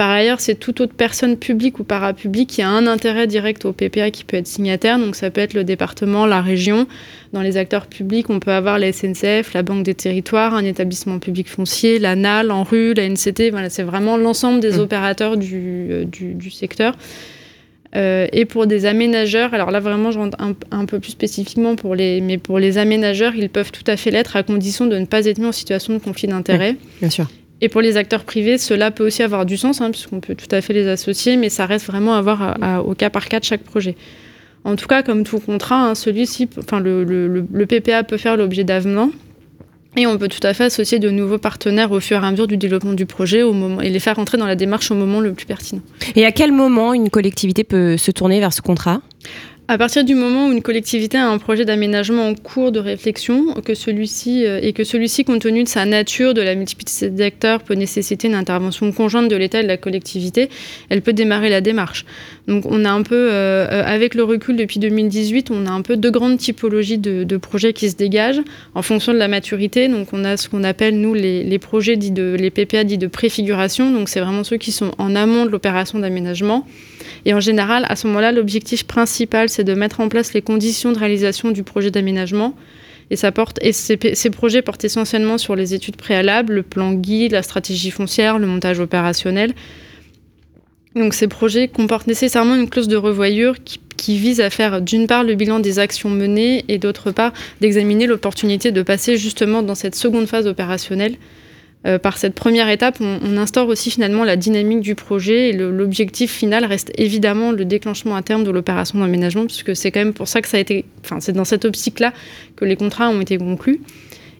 Par 0.00 0.08
ailleurs, 0.08 0.40
c'est 0.40 0.54
toute 0.54 0.80
autre 0.80 0.94
personne 0.96 1.36
publique 1.36 1.78
ou 1.78 1.84
parapublique 1.84 2.48
qui 2.48 2.62
a 2.62 2.70
un 2.70 2.86
intérêt 2.86 3.26
direct 3.26 3.66
au 3.66 3.74
PPA 3.74 4.10
qui 4.10 4.24
peut 4.24 4.38
être 4.38 4.46
signataire. 4.46 4.98
Donc 4.98 5.14
ça 5.14 5.30
peut 5.30 5.42
être 5.42 5.52
le 5.52 5.62
département, 5.62 6.24
la 6.24 6.40
région. 6.40 6.86
Dans 7.34 7.42
les 7.42 7.58
acteurs 7.58 7.86
publics, 7.86 8.30
on 8.30 8.40
peut 8.40 8.50
avoir 8.50 8.78
la 8.78 8.94
SNCF, 8.94 9.52
la 9.52 9.62
Banque 9.62 9.82
des 9.82 9.92
Territoires, 9.92 10.54
un 10.54 10.64
établissement 10.64 11.18
public 11.18 11.50
foncier, 11.50 11.98
la 11.98 12.16
NAL, 12.16 12.50
en 12.50 12.62
rue, 12.62 12.94
la 12.94 13.06
NCT. 13.10 13.50
Voilà, 13.50 13.68
c'est 13.68 13.82
vraiment 13.82 14.16
l'ensemble 14.16 14.60
des 14.60 14.78
mmh. 14.78 14.80
opérateurs 14.80 15.34
euh, 15.34 16.04
du, 16.06 16.50
secteur. 16.50 16.96
Euh, 17.94 18.26
et 18.32 18.46
pour 18.46 18.66
des 18.66 18.86
aménageurs, 18.86 19.52
alors 19.52 19.70
là 19.70 19.80
vraiment 19.80 20.12
je 20.12 20.18
rentre 20.18 20.38
un, 20.70 20.86
peu 20.86 20.98
plus 20.98 21.10
spécifiquement 21.10 21.76
pour 21.76 21.94
les, 21.94 22.22
mais 22.22 22.38
pour 22.38 22.58
les 22.58 22.78
aménageurs, 22.78 23.34
ils 23.34 23.50
peuvent 23.50 23.70
tout 23.70 23.84
à 23.86 23.98
fait 23.98 24.10
l'être 24.10 24.34
à 24.36 24.44
condition 24.44 24.86
de 24.86 24.96
ne 24.96 25.04
pas 25.04 25.26
être 25.26 25.36
mis 25.36 25.46
en 25.46 25.52
situation 25.52 25.92
de 25.92 25.98
conflit 25.98 26.26
d'intérêt. 26.26 26.76
bien 27.02 27.10
sûr. 27.10 27.26
Et 27.60 27.68
pour 27.68 27.80
les 27.80 27.96
acteurs 27.96 28.24
privés, 28.24 28.58
cela 28.58 28.90
peut 28.90 29.06
aussi 29.06 29.22
avoir 29.22 29.44
du 29.44 29.56
sens, 29.56 29.80
hein, 29.80 29.90
puisqu'on 29.90 30.20
peut 30.20 30.34
tout 30.34 30.48
à 30.50 30.60
fait 30.60 30.72
les 30.72 30.88
associer, 30.88 31.36
mais 31.36 31.48
ça 31.48 31.66
reste 31.66 31.86
vraiment 31.86 32.14
à 32.14 32.22
voir 32.22 32.84
au 32.86 32.94
cas 32.94 33.10
par 33.10 33.28
cas 33.28 33.38
de 33.38 33.44
chaque 33.44 33.62
projet. 33.62 33.96
En 34.64 34.76
tout 34.76 34.86
cas, 34.86 35.02
comme 35.02 35.24
tout 35.24 35.40
contrat, 35.40 35.88
hein, 35.88 35.94
celui-ci, 35.94 36.48
enfin 36.58 36.80
le, 36.80 37.66
PPA 37.66 38.02
peut 38.04 38.18
faire 38.18 38.36
l'objet 38.36 38.64
d'avenants. 38.64 39.10
Et 39.96 40.06
on 40.06 40.16
peut 40.18 40.28
tout 40.28 40.46
à 40.46 40.54
fait 40.54 40.64
associer 40.64 41.00
de 41.00 41.10
nouveaux 41.10 41.38
partenaires 41.38 41.90
au 41.90 41.98
fur 41.98 42.22
et 42.22 42.24
à 42.24 42.30
mesure 42.30 42.46
du 42.46 42.56
développement 42.56 42.92
du 42.92 43.06
projet 43.06 43.42
et 43.82 43.90
les 43.90 43.98
faire 43.98 44.20
entrer 44.20 44.38
dans 44.38 44.46
la 44.46 44.54
démarche 44.54 44.92
au 44.92 44.94
moment 44.94 45.18
le 45.18 45.32
plus 45.32 45.46
pertinent. 45.46 45.82
Et 46.14 46.24
à 46.24 46.30
quel 46.30 46.52
moment 46.52 46.94
une 46.94 47.10
collectivité 47.10 47.64
peut 47.64 47.96
se 47.96 48.12
tourner 48.12 48.38
vers 48.38 48.52
ce 48.52 48.60
contrat? 48.60 49.02
À 49.70 49.78
partir 49.78 50.02
du 50.02 50.16
moment 50.16 50.48
où 50.48 50.52
une 50.52 50.62
collectivité 50.62 51.16
a 51.16 51.28
un 51.28 51.38
projet 51.38 51.64
d'aménagement 51.64 52.26
en 52.26 52.34
cours 52.34 52.72
de 52.72 52.80
réflexion, 52.80 53.54
que 53.64 53.74
celui-ci 53.74 54.44
euh, 54.44 54.58
et 54.60 54.72
que 54.72 54.82
celui-ci, 54.82 55.24
compte 55.24 55.42
tenu 55.42 55.62
de 55.62 55.68
sa 55.68 55.84
nature, 55.84 56.34
de 56.34 56.42
la 56.42 56.56
multiplicité 56.56 57.08
d'acteurs, 57.08 57.62
peut 57.62 57.74
nécessiter 57.74 58.26
une 58.26 58.34
intervention 58.34 58.90
conjointe 58.90 59.28
de 59.28 59.36
l'État 59.36 59.60
et 59.60 59.62
de 59.62 59.68
la 59.68 59.76
collectivité, 59.76 60.48
elle 60.88 61.02
peut 61.02 61.12
démarrer 61.12 61.50
la 61.50 61.60
démarche. 61.60 62.04
Donc, 62.48 62.66
on 62.66 62.84
a 62.84 62.90
un 62.90 63.04
peu, 63.04 63.14
euh, 63.14 63.68
euh, 63.70 63.84
avec 63.86 64.16
le 64.16 64.24
recul 64.24 64.56
depuis 64.56 64.80
2018, 64.80 65.52
on 65.52 65.64
a 65.66 65.70
un 65.70 65.82
peu 65.82 65.96
deux 65.96 66.10
grandes 66.10 66.38
typologies 66.38 66.98
de, 66.98 67.36
projets 67.36 67.72
qui 67.72 67.88
se 67.90 67.94
dégagent 67.94 68.42
en 68.74 68.82
fonction 68.82 69.12
de 69.12 69.18
la 69.18 69.28
maturité. 69.28 69.86
Donc, 69.86 70.08
on 70.12 70.24
a 70.24 70.36
ce 70.36 70.48
qu'on 70.48 70.64
appelle 70.64 71.00
nous 71.00 71.14
les, 71.14 71.58
projets 71.60 71.96
dits 71.96 72.10
de 72.10 72.34
les 72.36 72.50
PPA 72.50 72.82
dits 72.82 72.98
de 72.98 73.06
préfiguration. 73.06 73.92
Donc, 73.92 74.08
c'est 74.08 74.20
vraiment 74.20 74.42
ceux 74.42 74.56
qui 74.56 74.72
sont 74.72 74.90
en 74.98 75.14
amont 75.14 75.46
de 75.46 75.50
l'opération 75.50 76.00
d'aménagement. 76.00 76.66
Et 77.24 77.34
en 77.34 77.40
général, 77.40 77.86
à 77.88 77.96
ce 77.96 78.06
moment-là, 78.06 78.32
l'objectif 78.32 78.84
principal, 78.84 79.48
c'est 79.48 79.64
de 79.64 79.74
mettre 79.74 80.00
en 80.00 80.08
place 80.08 80.32
les 80.32 80.42
conditions 80.42 80.92
de 80.92 80.98
réalisation 80.98 81.50
du 81.50 81.62
projet 81.62 81.90
d'aménagement. 81.90 82.54
Et, 83.10 83.16
ça 83.16 83.32
porte, 83.32 83.58
et 83.60 83.72
ces, 83.72 83.96
projets 84.30 84.62
portent 84.62 84.84
essentiellement 84.84 85.36
sur 85.36 85.56
les 85.56 85.74
études 85.74 85.96
préalables, 85.96 86.54
le 86.54 86.62
plan 86.62 86.92
guide, 86.92 87.32
la 87.32 87.42
stratégie 87.42 87.90
foncière, 87.90 88.38
le 88.38 88.46
montage 88.46 88.78
opérationnel. 88.78 89.52
Donc 90.94 91.14
ces 91.14 91.28
projets 91.28 91.68
comportent 91.68 92.06
nécessairement 92.06 92.54
une 92.56 92.68
clause 92.68 92.88
de 92.88 92.96
revoyure 92.96 93.62
qui, 93.62 93.80
qui 93.96 94.16
vise 94.16 94.40
à 94.40 94.50
faire 94.50 94.80
d'une 94.80 95.06
part 95.06 95.22
le 95.22 95.34
bilan 95.34 95.60
des 95.60 95.78
actions 95.78 96.08
menées 96.08 96.64
et 96.68 96.78
d'autre 96.78 97.12
part 97.12 97.32
d'examiner 97.60 98.06
l'opportunité 98.06 98.72
de 98.72 98.82
passer 98.82 99.16
justement 99.16 99.62
dans 99.62 99.76
cette 99.76 99.94
seconde 99.94 100.26
phase 100.26 100.46
opérationnelle 100.46 101.16
euh, 101.86 101.98
par 101.98 102.18
cette 102.18 102.34
première 102.34 102.68
étape, 102.68 102.98
on, 103.00 103.38
instaure 103.38 103.68
aussi 103.68 103.90
finalement 103.90 104.22
la 104.22 104.36
dynamique 104.36 104.80
du 104.80 104.94
projet 104.94 105.48
et 105.48 105.52
l'objectif 105.54 106.30
final 106.30 106.66
reste 106.66 106.92
évidemment 106.98 107.52
le 107.52 107.64
déclenchement 107.64 108.16
à 108.16 108.22
terme 108.22 108.44
de 108.44 108.50
l'opération 108.50 108.98
d'aménagement, 108.98 109.46
puisque 109.46 109.74
c'est 109.74 109.90
quand 109.90 110.00
même 110.00 110.12
pour 110.12 110.28
ça 110.28 110.42
que 110.42 110.48
ça 110.48 110.58
a 110.58 110.60
été, 110.60 110.84
enfin 111.02 111.20
c'est 111.20 111.32
dans 111.32 111.46
cette 111.46 111.64
optique-là 111.64 112.12
que 112.56 112.66
les 112.66 112.76
contrats 112.76 113.08
ont 113.08 113.20
été 113.20 113.38
conclus. 113.38 113.80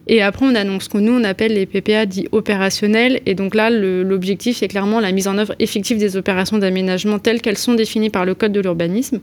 Et 0.07 0.21
après, 0.21 0.45
on 0.45 0.55
annonce 0.55 0.85
ce 0.85 0.89
que 0.89 0.97
nous 0.97 1.13
on 1.13 1.23
appelle 1.23 1.53
les 1.53 1.65
PPA 1.65 2.05
dits 2.05 2.27
opérationnels. 2.31 3.21
Et 3.25 3.33
donc 3.33 3.55
là, 3.55 3.69
l'objectif 3.69 4.57
c'est 4.57 4.67
clairement 4.67 4.99
la 4.99 5.11
mise 5.11 5.27
en 5.27 5.37
œuvre 5.37 5.55
effective 5.57 5.97
des 5.97 6.17
opérations 6.17 6.59
d'aménagement 6.59 7.17
telles 7.17 7.41
qu'elles 7.41 7.57
sont 7.57 7.73
définies 7.73 8.09
par 8.09 8.25
le 8.25 8.35
code 8.35 8.51
de 8.51 8.59
l'urbanisme. 8.59 9.19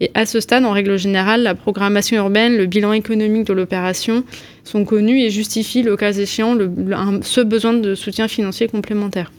Et 0.00 0.10
à 0.14 0.26
ce 0.26 0.40
stade, 0.40 0.64
en 0.64 0.72
règle 0.72 0.98
générale, 0.98 1.42
la 1.42 1.54
programmation 1.54 2.16
urbaine, 2.16 2.56
le 2.56 2.66
bilan 2.66 2.92
économique 2.92 3.46
de 3.46 3.52
l'opération 3.52 4.24
sont 4.64 4.84
connus 4.84 5.20
et 5.20 5.30
justifient, 5.30 5.82
le 5.82 5.96
cas 5.96 6.12
échéant, 6.12 6.56
ce 7.22 7.40
besoin 7.40 7.74
de 7.74 7.94
soutien 7.94 8.28
financier 8.28 8.68
complémentaire. 8.68 9.30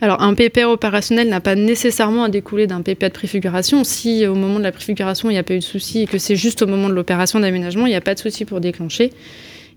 Alors, 0.00 0.20
un 0.22 0.34
PPA 0.34 0.68
opérationnel 0.68 1.28
n'a 1.28 1.40
pas 1.40 1.54
nécessairement 1.54 2.24
à 2.24 2.28
découler 2.28 2.66
d'un 2.66 2.82
PPA 2.82 3.08
de 3.08 3.14
préfiguration. 3.14 3.82
Si 3.82 4.26
au 4.26 4.34
moment 4.34 4.58
de 4.58 4.64
la 4.64 4.72
préfiguration, 4.72 5.30
il 5.30 5.32
n'y 5.32 5.38
a 5.38 5.42
pas 5.42 5.54
eu 5.54 5.58
de 5.58 5.64
souci 5.64 6.02
et 6.02 6.06
que 6.06 6.18
c'est 6.18 6.36
juste 6.36 6.60
au 6.62 6.66
moment 6.66 6.88
de 6.88 6.94
l'opération 6.94 7.40
d'aménagement, 7.40 7.86
il 7.86 7.90
n'y 7.90 7.96
a 7.96 8.02
pas 8.02 8.14
de 8.14 8.18
souci 8.20 8.44
pour 8.44 8.60
déclencher. 8.60 9.10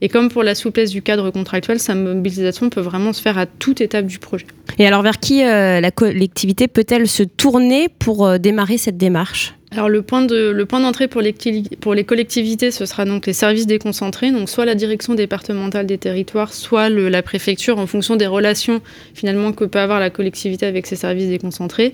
Et 0.01 0.09
comme 0.09 0.29
pour 0.29 0.43
la 0.43 0.55
souplesse 0.55 0.91
du 0.91 1.01
cadre 1.01 1.29
contractuel, 1.29 1.79
sa 1.79 1.95
mobilisation 1.95 2.69
peut 2.69 2.81
vraiment 2.81 3.13
se 3.13 3.21
faire 3.21 3.37
à 3.37 3.45
toute 3.45 3.81
étape 3.81 4.05
du 4.05 4.19
projet. 4.19 4.45
Et 4.77 4.87
alors, 4.87 5.01
vers 5.01 5.19
qui 5.19 5.43
euh, 5.43 5.81
la 5.81 5.91
collectivité 5.91 6.67
peut-elle 6.67 7.07
se 7.07 7.23
tourner 7.23 7.89
pour 7.89 8.25
euh, 8.25 8.37
démarrer 8.37 8.77
cette 8.77 8.97
démarche? 8.97 9.55
Alors 9.71 9.87
le 9.87 10.01
point 10.01 10.23
de 10.23 10.49
le 10.49 10.65
point 10.65 10.79
d'entrée 10.79 11.07
pour 11.07 11.21
les 11.21 11.35
pour 11.79 11.93
les 11.93 12.03
collectivités, 12.03 12.71
ce 12.71 12.87
sera 12.87 13.05
donc 13.05 13.27
les 13.27 13.33
services 13.33 13.67
déconcentrés, 13.67 14.31
donc 14.31 14.49
soit 14.49 14.65
la 14.65 14.73
direction 14.73 15.13
départementale 15.13 15.85
des 15.85 15.99
territoires, 15.99 16.53
soit 16.53 16.89
la 16.89 17.21
préfecture, 17.21 17.77
en 17.77 17.85
fonction 17.85 18.15
des 18.15 18.25
relations 18.25 18.81
finalement 19.13 19.51
que 19.51 19.65
peut 19.65 19.77
avoir 19.77 19.99
la 19.99 20.09
collectivité 20.09 20.65
avec 20.65 20.87
ses 20.87 20.95
services 20.95 21.29
déconcentrés. 21.29 21.93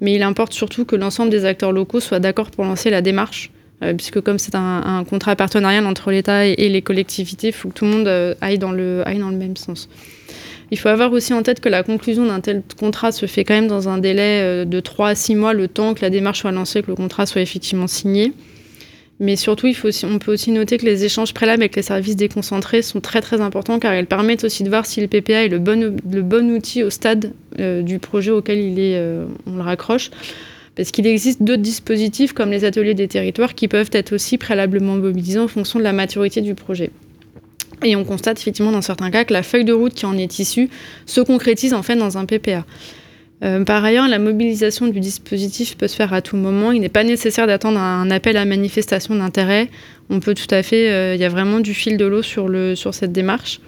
Mais 0.00 0.14
il 0.14 0.22
importe 0.24 0.52
surtout 0.52 0.84
que 0.84 0.96
l'ensemble 0.96 1.30
des 1.30 1.44
acteurs 1.44 1.70
locaux 1.70 2.00
soient 2.00 2.18
d'accord 2.18 2.50
pour 2.50 2.64
lancer 2.64 2.90
la 2.90 3.02
démarche 3.02 3.51
puisque 3.96 4.20
comme 4.20 4.38
c'est 4.38 4.54
un, 4.54 5.04
contrat 5.08 5.36
partenarial 5.36 5.86
entre 5.86 6.10
l'État 6.10 6.46
et, 6.46 6.68
les 6.68 6.82
collectivités, 6.82 7.48
il 7.48 7.52
faut 7.52 7.68
que 7.68 7.74
tout 7.74 7.84
le 7.84 7.90
monde 7.90 8.08
euh, 8.08 8.34
aille, 8.40 8.58
dans 8.58 8.72
le, 8.72 9.02
même 9.32 9.56
sens. 9.56 9.88
Il 10.70 10.78
faut 10.78 10.88
avoir 10.88 11.12
aussi 11.12 11.34
en 11.34 11.42
tête 11.42 11.60
que 11.60 11.68
la 11.68 11.82
conclusion 11.82 12.26
d'un 12.26 12.40
tel 12.40 12.62
contrat 12.78 13.12
se 13.12 13.26
fait 13.26 13.44
quand 13.44 13.54
même 13.54 13.66
dans 13.66 13.88
un 13.88 13.98
délai 13.98 14.40
euh, 14.42 14.64
de 14.64 14.80
3 14.80 15.08
à 15.08 15.14
6 15.14 15.34
mois, 15.34 15.52
le 15.52 15.68
temps 15.68 15.94
que 15.94 16.02
la 16.02 16.10
démarche 16.10 16.40
soit 16.40 16.52
lancée, 16.52 16.82
que 16.82 16.88
le 16.88 16.94
contrat 16.94 17.26
soit 17.26 17.42
effectivement 17.42 17.86
signé. 17.86 18.32
Mais 19.20 19.36
surtout, 19.36 19.66
il 19.66 19.74
faut 19.74 19.88
aussi, 19.88 20.04
on 20.04 20.18
peut 20.18 20.32
aussi 20.32 20.50
noter 20.50 20.78
que 20.78 20.86
les 20.86 21.04
échanges 21.04 21.34
préalables 21.34 21.62
avec 21.62 21.76
les 21.76 21.82
services 21.82 22.16
déconcentrés 22.16 22.82
sont 22.82 23.00
très 23.00 23.20
très 23.20 23.40
importants 23.40 23.78
car 23.78 23.94
ils 23.94 24.06
permettent 24.06 24.44
aussi 24.44 24.64
de 24.64 24.68
voir 24.68 24.86
si 24.86 25.00
le 25.00 25.06
PPA 25.06 25.44
est 25.44 25.48
le 25.48 25.58
bon, 25.58 25.96
le 26.10 26.22
bon 26.22 26.50
outil 26.50 26.82
au 26.82 26.90
stade 26.90 27.32
du 27.56 27.98
projet 28.00 28.32
auquel 28.32 28.58
il 28.58 28.80
est, 28.80 29.00
on 29.46 29.54
le 29.54 29.62
raccroche 29.62 30.10
parce 30.76 30.90
qu'il 30.90 31.06
existe 31.06 31.42
d'autres 31.42 31.62
dispositifs 31.62 32.32
comme 32.32 32.50
les 32.50 32.64
ateliers 32.64 32.94
des 32.94 33.08
territoires 33.08 33.54
qui 33.54 33.68
peuvent 33.68 33.90
être 33.92 34.14
aussi 34.14 34.38
préalablement 34.38 34.96
mobilisés 34.96 35.38
en 35.38 35.48
fonction 35.48 35.78
de 35.78 35.84
la 35.84 35.92
maturité 35.92 36.40
du 36.40 36.54
projet. 36.54 36.90
Et 37.84 37.96
on 37.96 38.04
constate 38.04 38.38
effectivement 38.40 38.72
dans 38.72 38.82
certains 38.82 39.10
cas 39.10 39.24
que 39.24 39.32
la 39.32 39.42
feuille 39.42 39.64
de 39.64 39.72
route 39.72 39.94
qui 39.94 40.06
en 40.06 40.16
est 40.16 40.38
issue 40.38 40.70
se 41.04 41.20
concrétise 41.20 41.74
en 41.74 41.82
fait 41.82 41.96
dans 41.96 42.16
un 42.16 42.24
PPA. 42.24 42.64
Euh, 43.42 43.64
par 43.64 43.84
ailleurs, 43.84 44.06
la 44.06 44.20
mobilisation 44.20 44.86
du 44.86 45.00
dispositif 45.00 45.76
peut 45.76 45.88
se 45.88 45.96
faire 45.96 46.12
à 46.12 46.22
tout 46.22 46.36
moment. 46.36 46.70
Il 46.70 46.80
n'est 46.80 46.88
pas 46.88 47.02
nécessaire 47.02 47.48
d'attendre 47.48 47.80
un 47.80 48.08
appel 48.10 48.36
à 48.36 48.44
manifestation 48.44 49.16
d'intérêt. 49.16 49.68
On 50.10 50.20
peut 50.20 50.34
tout 50.34 50.52
à 50.54 50.62
fait, 50.62 50.90
euh, 50.90 51.14
il 51.16 51.20
y 51.20 51.24
a 51.24 51.28
vraiment 51.28 51.58
du 51.58 51.74
fil 51.74 51.96
de 51.96 52.04
l'eau 52.04 52.22
sur, 52.22 52.48
sur 52.76 52.94
cette 52.94 53.10
démarche. 53.10 53.60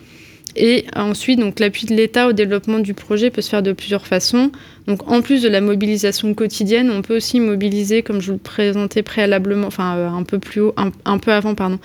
Et 0.57 0.85
ensuite, 0.95 1.40
donc 1.40 1.59
l'appui 1.59 1.87
de 1.87 1.95
l'État 1.95 2.29
au 2.29 2.33
développement 2.33 2.79
du 2.79 2.95
projet 2.95 3.31
peut 3.31 3.43
se 3.43 3.49
faire 3.49 3.62
de 3.62 3.73
plusieurs 3.73 4.07
façons. 4.07 4.53
Donc, 4.87 5.11
en 5.11 5.21
plus 5.21 5.43
de 5.43 5.49
la 5.49 5.61
mobilisation 5.61 6.33
quotidienne, 6.35 6.90
on 6.90 7.03
peut 7.03 7.17
aussi 7.17 7.40
mobiliser, 7.40 8.03
comme 8.03 8.21
je 8.21 8.29
vous 8.29 8.33
le 8.35 8.38
présentais 8.38 9.03
préalablement, 9.03 9.67
enfin 9.67 9.97
euh, 9.97 10.09
un 10.09 10.23
peu 10.23 10.38
plus 10.38 10.61
haut, 10.61 10.75
un, 10.77 11.19
peu 11.19 11.33
avant, 11.33 11.55
pardon, 11.55 11.79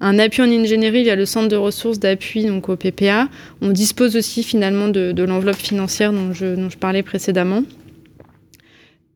un 0.00 0.18
appui 0.18 0.42
en 0.42 0.50
ingénierie 0.50 1.04
via 1.04 1.14
le 1.14 1.26
centre 1.26 1.48
de 1.48 1.56
ressources 1.56 2.00
d'appui 2.00 2.44
donc 2.44 2.68
au 2.68 2.76
PPA. 2.76 3.28
On 3.62 3.70
dispose 3.70 4.16
aussi 4.16 4.42
finalement 4.42 4.88
de, 4.88 5.22
l'enveloppe 5.22 5.56
financière 5.56 6.12
dont 6.12 6.32
je 6.32 6.76
parlais 6.76 7.02
précédemment. 7.02 7.62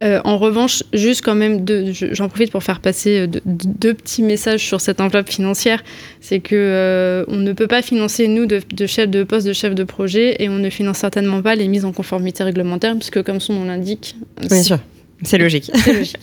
Euh, 0.02 0.20
en 0.24 0.36
revanche, 0.36 0.82
juste 0.92 1.24
quand 1.24 1.34
même, 1.34 1.64
j'en 1.92 2.28
profite 2.28 2.50
pour 2.50 2.62
faire 2.62 2.80
passer 2.80 3.20
euh, 3.20 3.40
deux, 3.44 3.94
petits 3.94 4.22
messages 4.22 4.60
sur 4.60 4.80
cette 4.80 5.00
enveloppe 5.00 5.28
financière. 5.28 5.84
C'est 6.20 6.40
que 6.40 6.56
euh, 6.56 7.24
on 7.28 7.36
ne 7.36 7.52
peut 7.52 7.68
pas 7.68 7.82
financer 7.82 8.26
nous 8.26 8.46
de, 8.46 8.60
de 8.72 8.86
chef 8.86 9.08
de 9.08 9.22
poste, 9.22 9.46
de 9.46 9.52
chef 9.52 9.74
de 9.74 9.84
projet, 9.84 10.42
et 10.42 10.48
on 10.48 10.58
ne 10.58 10.70
finance 10.70 10.98
certainement 10.98 11.40
pas 11.40 11.54
les 11.54 11.68
mises 11.68 11.84
en 11.84 11.92
conformité 11.92 12.42
réglementaire, 12.42 12.94
puisque 12.96 13.22
comme 13.22 13.38
son 13.38 13.52
nom 13.52 13.64
l'indique, 13.64 14.16
bien 14.40 14.62
sûr, 14.62 14.78
c'est 15.22 15.38
logique. 15.38 15.70
logique. 15.86 16.16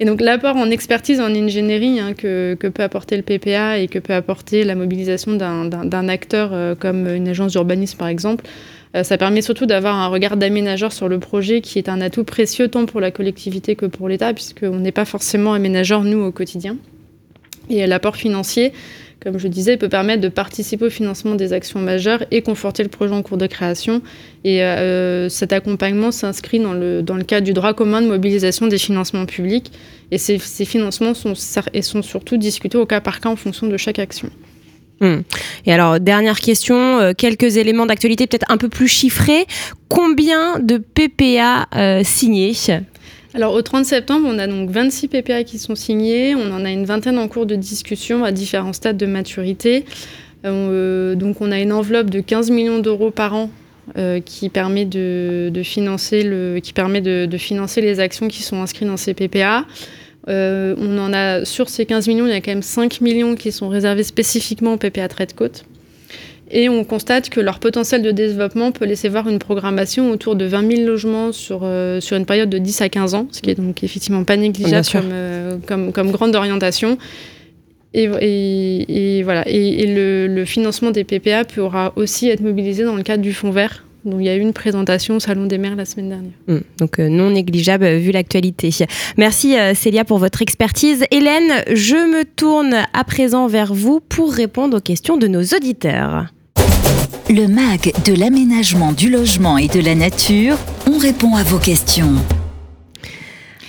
Et 0.00 0.06
donc 0.06 0.22
l'apport 0.22 0.56
en 0.56 0.70
expertise 0.70 1.20
en 1.20 1.32
ingénierie 1.34 2.00
hein, 2.00 2.14
que, 2.14 2.54
peut 2.54 2.82
apporter 2.82 3.18
le 3.18 3.22
PPA 3.22 3.78
et 3.78 3.86
que 3.86 3.98
peut 3.98 4.14
apporter 4.14 4.64
la 4.64 4.74
mobilisation 4.74 5.34
d'un 5.34 6.08
acteur 6.08 6.78
comme 6.78 7.06
une 7.06 7.28
agence 7.28 7.52
d'urbanisme 7.52 7.98
par 7.98 8.08
exemple, 8.08 8.46
ça 8.92 9.16
permet 9.18 9.40
surtout 9.40 9.66
d'avoir 9.66 9.96
un 9.96 10.08
regard 10.08 10.36
d'aménageur 10.36 10.92
sur 10.92 11.08
le 11.08 11.20
projet 11.20 11.60
qui 11.60 11.78
est 11.78 11.88
un 11.88 12.00
atout 12.00 12.24
précieux 12.24 12.68
tant 12.68 12.86
pour 12.86 13.00
la 13.00 13.10
collectivité 13.10 13.76
que 13.76 13.86
pour 13.86 14.08
l'État, 14.08 14.34
puisqu'on 14.34 14.78
n'est 14.78 14.92
pas 14.92 15.04
forcément 15.04 15.52
aménageur, 15.52 16.02
nous, 16.02 16.20
au 16.22 16.32
quotidien. 16.32 16.76
Et 17.68 17.86
l'apport 17.86 18.16
financier, 18.16 18.72
comme 19.20 19.38
je 19.38 19.46
disais, 19.46 19.76
peut 19.76 19.88
permettre 19.88 20.22
de 20.22 20.28
participer 20.28 20.86
au 20.86 20.90
financement 20.90 21.34
des 21.36 21.52
actions 21.52 21.78
majeures 21.78 22.24
et 22.30 22.42
conforter 22.42 22.82
le 22.82 22.88
projet 22.88 23.14
en 23.14 23.22
cours 23.22 23.36
de 23.36 23.46
création. 23.46 24.02
Et 24.44 24.64
euh, 24.64 25.28
cet 25.28 25.52
accompagnement 25.52 26.10
s'inscrit 26.10 26.58
dans 26.58 26.72
le, 26.72 27.02
dans 27.02 27.16
le 27.16 27.22
cadre 27.22 27.44
du 27.44 27.52
droit 27.52 27.74
commun 27.74 28.02
de 28.02 28.08
mobilisation 28.08 28.66
des 28.66 28.78
financements 28.78 29.26
publics. 29.26 29.70
Et 30.10 30.18
ces, 30.18 30.38
financements 30.38 31.14
sont, 31.14 31.34
sont 31.34 32.02
surtout 32.02 32.38
discutés 32.38 32.78
au 32.78 32.86
cas 32.86 33.00
par 33.00 33.20
cas 33.20 33.28
en 33.28 33.36
fonction 33.36 33.68
de 33.68 33.76
chaque 33.76 34.00
action. 34.00 34.30
Hmm. 35.00 35.20
Et 35.66 35.72
alors, 35.72 35.98
dernière 35.98 36.40
question, 36.40 36.98
euh, 36.98 37.12
quelques 37.16 37.56
éléments 37.56 37.86
d'actualité 37.86 38.26
peut-être 38.26 38.50
un 38.50 38.58
peu 38.58 38.68
plus 38.68 38.88
chiffrés. 38.88 39.46
Combien 39.88 40.58
de 40.58 40.76
PPA 40.76 41.66
euh, 41.74 42.02
signés? 42.04 42.52
Alors 43.32 43.54
au 43.54 43.62
30 43.62 43.84
septembre, 43.84 44.26
on 44.28 44.38
a 44.38 44.46
donc 44.46 44.70
26 44.70 45.08
PPA 45.08 45.44
qui 45.44 45.58
sont 45.58 45.76
signés, 45.76 46.34
on 46.34 46.52
en 46.52 46.64
a 46.64 46.70
une 46.70 46.84
vingtaine 46.84 47.16
en 47.16 47.28
cours 47.28 47.46
de 47.46 47.54
discussion 47.54 48.24
à 48.24 48.32
différents 48.32 48.72
stades 48.72 48.96
de 48.96 49.06
maturité. 49.06 49.84
Euh, 50.44 51.14
donc 51.14 51.40
on 51.40 51.52
a 51.52 51.60
une 51.60 51.72
enveloppe 51.72 52.10
de 52.10 52.20
15 52.20 52.50
millions 52.50 52.80
d'euros 52.80 53.10
par 53.10 53.34
an 53.34 53.50
euh, 53.98 54.20
qui 54.20 54.48
permet, 54.48 54.84
de, 54.84 55.52
financer 55.62 56.22
le, 56.22 56.58
qui 56.60 56.72
permet 56.72 57.00
de, 57.00 57.38
financer 57.38 57.80
les 57.80 58.00
actions 58.00 58.28
qui 58.28 58.42
sont 58.42 58.60
inscrites 58.62 58.88
dans 58.88 58.96
ces 58.96 59.14
PPA. 59.14 59.64
Euh, 60.28 60.74
on 60.78 60.98
en 60.98 61.12
a 61.12 61.44
sur 61.44 61.68
ces 61.68 61.86
15 61.86 62.08
millions, 62.08 62.26
il 62.26 62.30
y 62.30 62.36
a 62.36 62.40
quand 62.40 62.50
même 62.50 62.62
5 62.62 63.00
millions 63.00 63.34
qui 63.34 63.52
sont 63.52 63.68
réservés 63.68 64.02
spécifiquement 64.02 64.74
au 64.74 64.76
PPA 64.76 65.08
Trait 65.08 65.26
de 65.26 65.32
Côte. 65.32 65.64
Et 66.52 66.68
on 66.68 66.82
constate 66.84 67.30
que 67.30 67.40
leur 67.40 67.60
potentiel 67.60 68.02
de 68.02 68.10
développement 68.10 68.72
peut 68.72 68.84
laisser 68.84 69.08
voir 69.08 69.28
une 69.28 69.38
programmation 69.38 70.10
autour 70.10 70.34
de 70.34 70.44
20 70.44 70.76
000 70.76 70.86
logements 70.86 71.30
sur, 71.30 71.60
euh, 71.62 72.00
sur 72.00 72.16
une 72.16 72.26
période 72.26 72.50
de 72.50 72.58
10 72.58 72.82
à 72.82 72.88
15 72.88 73.14
ans, 73.14 73.28
ce 73.30 73.40
qui 73.40 73.50
est 73.50 73.54
donc 73.54 73.84
effectivement 73.84 74.24
pas 74.24 74.36
négligeable 74.36 74.86
comme, 74.90 75.10
euh, 75.12 75.56
comme, 75.64 75.92
comme, 75.92 76.10
grande 76.10 76.34
orientation. 76.34 76.98
Et, 77.94 78.04
et, 78.04 79.22
voilà. 79.22 79.48
Et, 79.48 79.86
le, 79.86 80.26
le, 80.26 80.44
financement 80.44 80.90
des 80.90 81.04
PPA 81.04 81.44
pourra 81.44 81.92
aussi 81.96 82.28
être 82.28 82.40
mobilisé 82.40 82.84
dans 82.84 82.94
le 82.94 83.02
cadre 83.02 83.22
du 83.22 83.32
Fonds 83.32 83.50
vert. 83.50 83.84
Donc 84.04 84.16
il 84.20 84.26
y 84.26 84.28
a 84.28 84.36
eu 84.36 84.40
une 84.40 84.52
présentation 84.52 85.16
au 85.16 85.20
Salon 85.20 85.46
des 85.46 85.58
maires 85.58 85.76
la 85.76 85.84
semaine 85.84 86.08
dernière. 86.08 86.32
Hum, 86.48 86.62
donc 86.78 86.98
euh, 86.98 87.08
non 87.08 87.30
négligeable 87.30 87.86
vu 87.96 88.12
l'actualité. 88.12 88.70
Merci 89.16 89.54
Célia 89.74 90.04
pour 90.04 90.18
votre 90.18 90.42
expertise. 90.42 91.04
Hélène, 91.10 91.64
je 91.72 91.96
me 91.96 92.24
tourne 92.24 92.76
à 92.92 93.04
présent 93.04 93.46
vers 93.46 93.74
vous 93.74 94.00
pour 94.00 94.32
répondre 94.32 94.78
aux 94.78 94.80
questions 94.80 95.16
de 95.16 95.26
nos 95.26 95.42
auditeurs. 95.42 96.26
Le 97.28 97.46
MAG 97.46 97.92
de 98.04 98.12
l'aménagement 98.12 98.92
du 98.92 99.08
logement 99.08 99.56
et 99.56 99.68
de 99.68 99.80
la 99.80 99.94
nature, 99.94 100.56
on 100.90 100.98
répond 100.98 101.36
à 101.36 101.44
vos 101.44 101.58
questions. 101.58 102.14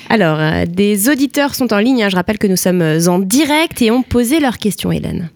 Alors, 0.09 0.39
euh, 0.39 0.65
des 0.65 1.09
auditeurs 1.09 1.55
sont 1.55 1.71
en 1.71 1.77
ligne. 1.77 2.03
Hein. 2.03 2.09
Je 2.09 2.15
rappelle 2.15 2.37
que 2.37 2.47
nous 2.47 2.55
sommes 2.55 2.81
en 2.81 3.19
direct 3.19 3.81
et 3.81 3.91
ont 3.91 4.01
posé 4.01 4.39
leurs 4.39 4.57
questions, 4.57 4.91
Hélène. 4.91 5.29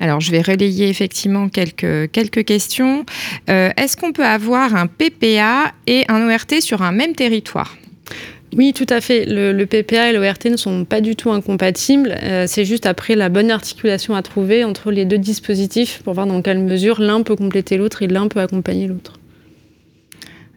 Alors, 0.00 0.20
je 0.20 0.30
vais 0.30 0.42
relayer 0.42 0.88
effectivement 0.88 1.48
quelques, 1.48 2.44
questions. 2.44 3.04
Euh, 3.50 3.70
est-ce 3.76 3.96
qu'on 3.96 4.12
peut 4.12 4.24
avoir 4.24 4.74
un 4.74 4.86
PPA 4.86 5.72
et 5.86 6.04
un 6.08 6.28
ORT 6.28 6.60
sur 6.60 6.82
un 6.82 6.92
même 6.92 7.14
territoire? 7.14 7.76
Oui, 8.56 8.72
tout 8.72 8.86
à 8.88 9.00
fait. 9.00 9.26
Le, 9.26 9.66
PPA 9.66 10.10
et 10.10 10.12
l'ORT 10.12 10.50
ne 10.50 10.56
sont 10.56 10.84
pas 10.84 11.00
du 11.00 11.16
tout 11.16 11.30
incompatibles. 11.30 12.16
Euh, 12.22 12.44
c'est 12.46 12.64
juste 12.64 12.86
après 12.86 13.14
la 13.14 13.28
bonne 13.28 13.50
articulation 13.50 14.14
à 14.14 14.22
trouver 14.22 14.64
entre 14.64 14.90
les 14.90 15.04
deux 15.04 15.18
dispositifs 15.18 16.00
pour 16.02 16.14
voir 16.14 16.26
dans 16.26 16.40
quelle 16.40 16.60
mesure 16.60 17.00
l'un 17.00 17.22
peut 17.22 17.36
compléter 17.36 17.76
l'autre 17.76 18.02
et 18.02 18.06
l'un 18.06 18.28
peut 18.28 18.40
accompagner 18.40 18.86
l'autre. 18.86 19.17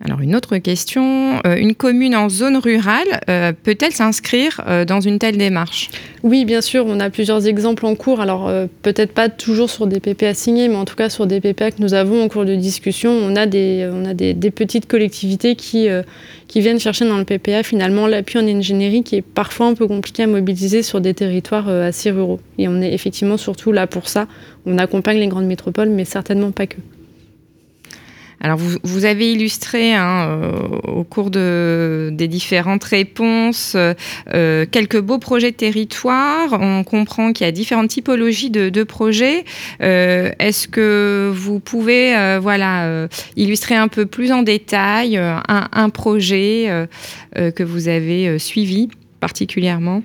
Alors 0.03 0.19
une 0.21 0.35
autre 0.35 0.57
question, 0.57 1.39
euh, 1.45 1.55
une 1.55 1.75
commune 1.75 2.15
en 2.15 2.27
zone 2.27 2.57
rurale 2.57 3.21
euh, 3.29 3.51
peut-elle 3.51 3.91
s'inscrire 3.91 4.59
euh, 4.67 4.83
dans 4.83 4.99
une 4.99 5.19
telle 5.19 5.37
démarche? 5.37 5.91
Oui, 6.23 6.43
bien 6.43 6.61
sûr, 6.61 6.85
on 6.87 6.99
a 6.99 7.11
plusieurs 7.11 7.45
exemples 7.45 7.85
en 7.85 7.93
cours. 7.93 8.19
Alors 8.19 8.51
peut-être 8.81 9.11
pas 9.11 9.29
toujours 9.29 9.69
sur 9.69 9.87
des 9.87 9.99
PPA 9.99 10.33
signés, 10.33 10.67
mais 10.67 10.75
en 10.75 10.85
tout 10.85 10.95
cas 10.95 11.09
sur 11.09 11.27
des 11.27 11.39
PPA 11.39 11.71
que 11.71 11.81
nous 11.81 11.93
avons 11.93 12.23
en 12.23 12.27
cours 12.29 12.45
de 12.45 12.55
discussion. 12.55 13.11
On 13.11 13.35
a 13.35 13.45
des, 13.45 14.51
petites 14.55 14.87
collectivités 14.87 15.55
qui, 15.55 15.87
qui 16.47 16.61
viennent 16.61 16.79
chercher 16.79 17.07
dans 17.07 17.17
le 17.17 17.25
PPA 17.25 17.63
finalement 17.63 18.05
l'appui 18.05 18.37
en 18.37 18.47
ingénierie 18.47 19.01
qui 19.01 19.15
est 19.15 19.23
parfois 19.23 19.67
un 19.67 19.73
peu 19.73 19.87
compliqué 19.87 20.23
à 20.23 20.27
mobiliser 20.27 20.83
sur 20.83 21.01
des 21.01 21.15
territoires 21.15 21.67
assez 21.69 22.11
ruraux. 22.11 22.39
Et 22.59 22.67
on 22.67 22.81
est 22.81 22.93
effectivement 22.93 23.37
surtout 23.37 23.71
là 23.71 23.87
pour 23.87 24.07
ça. 24.07 24.27
On 24.67 24.77
accompagne 24.77 25.17
les 25.17 25.27
grandes 25.27 25.47
métropoles, 25.47 25.89
mais 25.89 26.05
certainement 26.05 26.51
pas 26.51 26.67
que. 26.67 26.77
Alors, 28.43 28.57
vous, 28.57 29.05
avez 29.05 29.31
illustré 29.33 29.93
hein, 29.93 30.27
euh, 30.27 30.67
au 30.87 31.03
cours 31.03 31.29
de, 31.29 32.09
des 32.11 32.27
différentes 32.27 32.83
réponses 32.83 33.75
euh, 33.75 34.65
quelques 34.69 34.99
beaux 34.99 35.19
projets 35.19 35.51
de 35.51 35.55
territoire. 35.55 36.57
On 36.59 36.83
comprend 36.83 37.33
qu'il 37.33 37.45
y 37.45 37.49
a 37.49 37.51
différentes 37.51 37.89
typologies 37.89 38.49
de, 38.49 38.83
projets. 38.83 39.45
Euh, 39.83 40.31
est-ce 40.39 40.67
que 40.67 41.31
vous 41.33 41.59
pouvez 41.59 42.39
voilà, 42.41 43.07
illustrer 43.35 43.75
un 43.75 43.87
peu 43.87 44.07
plus 44.07 44.31
en 44.31 44.41
détail 44.41 45.17
un 45.17 45.89
projet 45.89 46.87
que 47.35 47.63
vous 47.63 47.87
avez 47.87 48.39
suivi 48.39 48.89
particulièrement? 49.19 50.01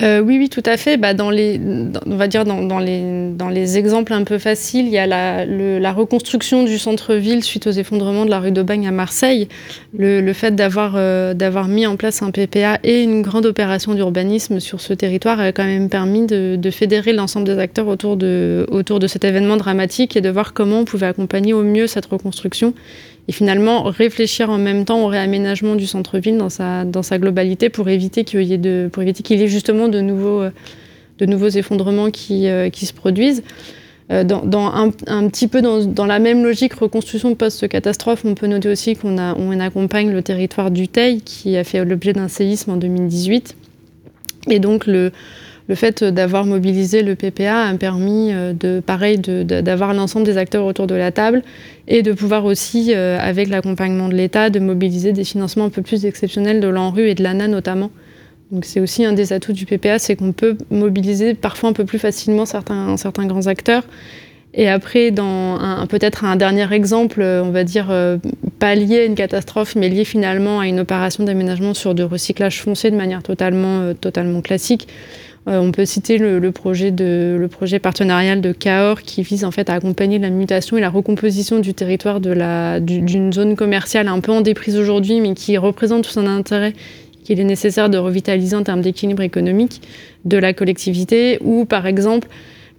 Euh, 0.00 0.20
oui, 0.20 0.38
oui, 0.38 0.48
tout 0.48 0.62
à 0.64 0.76
fait. 0.76 0.96
Bah, 0.96 1.12
dans 1.14 1.30
les, 1.30 1.60
on 2.06 2.16
va 2.16 2.28
dire 2.28 2.44
dans, 2.44 2.78
les, 2.78 3.30
dans 3.32 3.48
les 3.48 3.78
exemples 3.78 4.12
un 4.12 4.24
peu 4.24 4.38
faciles, 4.38 4.86
il 4.86 4.92
y 4.92 4.98
a 4.98 5.06
la, 5.06 5.44
la 5.44 5.92
reconstruction 5.92 6.62
du 6.62 6.78
centre-ville 6.78 7.42
suite 7.42 7.66
aux 7.66 7.72
effondrements 7.72 8.24
de 8.24 8.30
la 8.30 8.38
rue 8.38 8.52
d'Aubagne 8.52 8.86
à 8.86 8.92
Marseille. 8.92 9.48
Le, 9.96 10.20
le 10.20 10.32
fait 10.32 10.54
d'avoir 10.54 10.94
euh, 10.96 11.34
d'avoir 11.34 11.68
mis 11.68 11.86
en 11.86 11.96
place 11.96 12.22
un 12.22 12.30
PPA 12.30 12.78
et 12.84 13.02
une 13.02 13.22
grande 13.22 13.46
opération 13.46 13.94
d'urbanisme 13.94 14.60
sur 14.60 14.80
ce 14.80 14.92
territoire 14.92 15.40
a 15.40 15.52
quand 15.52 15.64
même 15.64 15.88
permis 15.88 16.26
de, 16.26 16.56
de 16.56 16.70
fédérer 16.70 17.12
l'ensemble 17.12 17.46
des 17.46 17.58
acteurs 17.58 17.88
autour 17.88 18.16
de, 18.16 18.66
autour 18.70 19.00
de 19.00 19.06
cet 19.06 19.24
événement 19.24 19.56
dramatique 19.56 20.16
et 20.16 20.20
de 20.20 20.30
voir 20.30 20.52
comment 20.52 20.80
on 20.80 20.84
pouvait 20.84 21.06
accompagner 21.06 21.52
au 21.52 21.62
mieux 21.62 21.86
cette 21.86 22.06
reconstruction 22.06 22.72
et 23.28 23.32
finalement 23.32 23.82
réfléchir 23.82 24.48
en 24.48 24.58
même 24.58 24.86
temps 24.86 25.04
au 25.04 25.06
réaménagement 25.06 25.76
du 25.76 25.86
centre-ville 25.86 26.38
dans 26.38 26.48
sa, 26.48 26.84
dans 26.84 27.02
sa 27.02 27.18
globalité 27.18 27.68
pour 27.68 27.88
éviter 27.88 28.24
qu'il 28.24 28.42
y 28.42 28.54
ait, 28.54 28.58
de, 28.58 28.88
pour 28.90 29.02
éviter 29.02 29.22
qu'il 29.22 29.38
y 29.38 29.42
ait 29.42 29.48
justement 29.48 29.88
de 29.88 30.00
nouveaux, 30.00 30.44
de 31.18 31.26
nouveaux 31.26 31.48
effondrements 31.48 32.10
qui, 32.10 32.48
euh, 32.48 32.70
qui 32.70 32.86
se 32.86 32.94
produisent. 32.94 33.42
Euh, 34.10 34.24
dans, 34.24 34.40
dans 34.40 34.66
un, 34.66 34.90
un, 35.06 35.28
petit 35.28 35.48
peu 35.48 35.60
dans, 35.60 35.84
dans, 35.84 36.06
la 36.06 36.18
même 36.18 36.42
logique 36.42 36.72
reconstruction 36.72 37.34
post-catastrophe, 37.34 38.24
on 38.24 38.34
peut 38.34 38.46
noter 38.46 38.70
aussi 38.70 38.96
qu'on 38.96 39.18
on 39.18 39.60
accompagne 39.60 40.10
le 40.10 40.22
territoire 40.22 40.70
du 40.70 40.88
Teil 40.88 41.20
qui 41.20 41.58
a 41.58 41.64
fait 41.64 41.84
l'objet 41.84 42.14
d'un 42.14 42.28
séisme 42.28 42.70
en 42.70 42.76
2018. 42.76 43.54
Et 44.48 44.60
donc 44.60 44.86
le, 44.86 45.12
le 45.68 45.74
fait 45.74 46.02
d'avoir 46.02 46.46
mobilisé 46.46 47.02
le 47.02 47.14
PPA 47.14 47.66
a 47.66 47.74
permis 47.74 48.32
euh, 48.32 48.54
de, 48.54 48.80
pareil, 48.80 49.18
d'avoir 49.18 49.92
l'ensemble 49.92 50.24
des 50.24 50.38
acteurs 50.38 50.64
autour 50.64 50.86
de 50.86 50.94
la 50.94 51.12
table 51.12 51.42
et 51.86 52.02
de 52.02 52.12
pouvoir 52.12 52.46
aussi, 52.46 52.94
euh, 52.94 53.18
avec 53.20 53.48
l'accompagnement 53.48 54.08
de 54.08 54.14
l'État, 54.14 54.48
de 54.48 54.58
mobiliser 54.60 55.12
des 55.12 55.24
financements 55.24 55.66
un 55.66 55.70
peu 55.70 55.82
plus 55.82 56.06
exceptionnels 56.06 56.60
de 56.60 56.68
l'ANRU 56.68 57.08
et 57.08 57.14
de 57.14 57.22
l'ANA 57.22 57.48
notamment. 57.48 57.90
Donc 58.50 58.64
c'est 58.64 58.80
aussi 58.80 59.04
un 59.04 59.12
des 59.12 59.34
atouts 59.34 59.52
du 59.52 59.66
PPA, 59.66 59.98
c'est 59.98 60.16
qu'on 60.16 60.32
peut 60.32 60.56
mobiliser 60.70 61.34
parfois 61.34 61.68
un 61.68 61.74
peu 61.74 61.84
plus 61.84 61.98
facilement 61.98 62.46
certains, 62.46 62.96
grands 63.26 63.46
acteurs. 63.46 63.84
Et 64.54 64.70
après, 64.70 65.10
dans 65.10 65.86
peut-être 65.88 66.24
un 66.24 66.34
dernier 66.34 66.72
exemple, 66.72 67.20
on 67.20 67.50
va 67.50 67.64
dire 67.64 67.88
euh, 67.90 68.16
pas 68.58 68.74
lié 68.74 69.00
à 69.00 69.04
une 69.04 69.14
catastrophe, 69.14 69.76
mais 69.76 69.90
lié 69.90 70.06
finalement 70.06 70.60
à 70.60 70.66
une 70.66 70.80
opération 70.80 71.24
d'aménagement 71.24 71.74
sur 71.74 71.94
du 71.94 72.02
recyclage 72.02 72.62
foncé 72.62 72.90
de 72.90 72.96
manière 72.96 73.22
totalement, 73.22 73.92
totalement 73.92 74.40
classique. 74.40 74.88
Euh, 75.48 75.60
on 75.60 75.72
peut 75.72 75.86
citer 75.86 76.18
le, 76.18 76.52
projet 76.52 76.90
de, 76.90 77.48
partenarial 77.80 78.40
de 78.40 78.52
Cahors 78.52 79.00
qui 79.02 79.22
vise 79.22 79.44
en 79.44 79.50
fait 79.50 79.70
à 79.70 79.74
accompagner 79.74 80.18
la 80.18 80.28
mutation 80.28 80.76
et 80.76 80.80
la 80.80 80.90
recomposition 80.90 81.58
du 81.58 81.72
territoire 81.72 82.20
d'une 82.20 83.32
zone 83.32 83.56
commerciale 83.56 84.08
un 84.08 84.20
peu 84.20 84.32
en 84.32 84.42
déprise 84.42 84.76
aujourd'hui, 84.76 85.20
mais 85.20 85.34
qui 85.34 85.56
représente 85.56 86.04
tout 86.04 86.10
son 86.10 86.26
intérêt 86.26 86.74
qu'il 87.24 87.40
est 87.40 87.44
nécessaire 87.44 87.88
de 87.88 87.98
revitaliser 87.98 88.56
en 88.56 88.62
termes 88.62 88.82
d'équilibre 88.82 89.22
économique 89.22 89.80
de 90.24 90.36
la 90.36 90.52
collectivité, 90.52 91.38
ou 91.40 91.64
par 91.64 91.86
exemple 91.86 92.28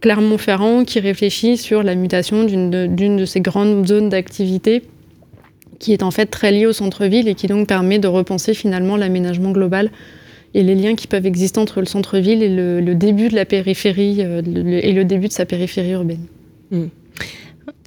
Clermont-Ferrand 0.02 0.86
qui 0.86 1.00
réfléchit 1.00 1.58
sur 1.58 1.82
la 1.82 1.96
mutation 1.96 2.44
d'une 2.44 2.70
de, 2.70 3.26
ces 3.26 3.42
grandes 3.42 3.88
zones 3.88 4.10
d'activité 4.10 4.84
qui 5.80 5.94
est 5.94 6.04
en 6.04 6.12
fait 6.12 6.26
très 6.28 6.52
liée 6.52 6.66
au 6.66 6.74
centre-ville 6.74 7.28
et 7.28 7.36
qui 7.36 7.48
donc 7.48 7.68
permet 7.68 8.00
de 8.00 8.08
repenser 8.08 8.54
finalement 8.54 8.98
l'aménagement 8.98 9.52
global 9.52 9.92
et 10.54 10.64
les 10.64 10.76
liens 10.76 10.96
qui 10.96 11.08
peuvent 11.08 11.26
exister 11.26 11.60
entre 11.60 11.80
le 11.80 11.86
centre-ville 11.86 12.42
et 12.42 12.50
le, 12.50 12.96
début 12.96 13.30
de 13.30 13.36
la 13.36 13.46
périphérie 13.46 14.18
euh, 14.20 14.42
et 14.44 14.94
le 14.94 15.06
début 15.06 15.28
de 15.28 15.34
sa 15.34 15.46
périphérie 15.46 15.92
urbaine. 15.92 16.26
Hmm. 16.72 16.88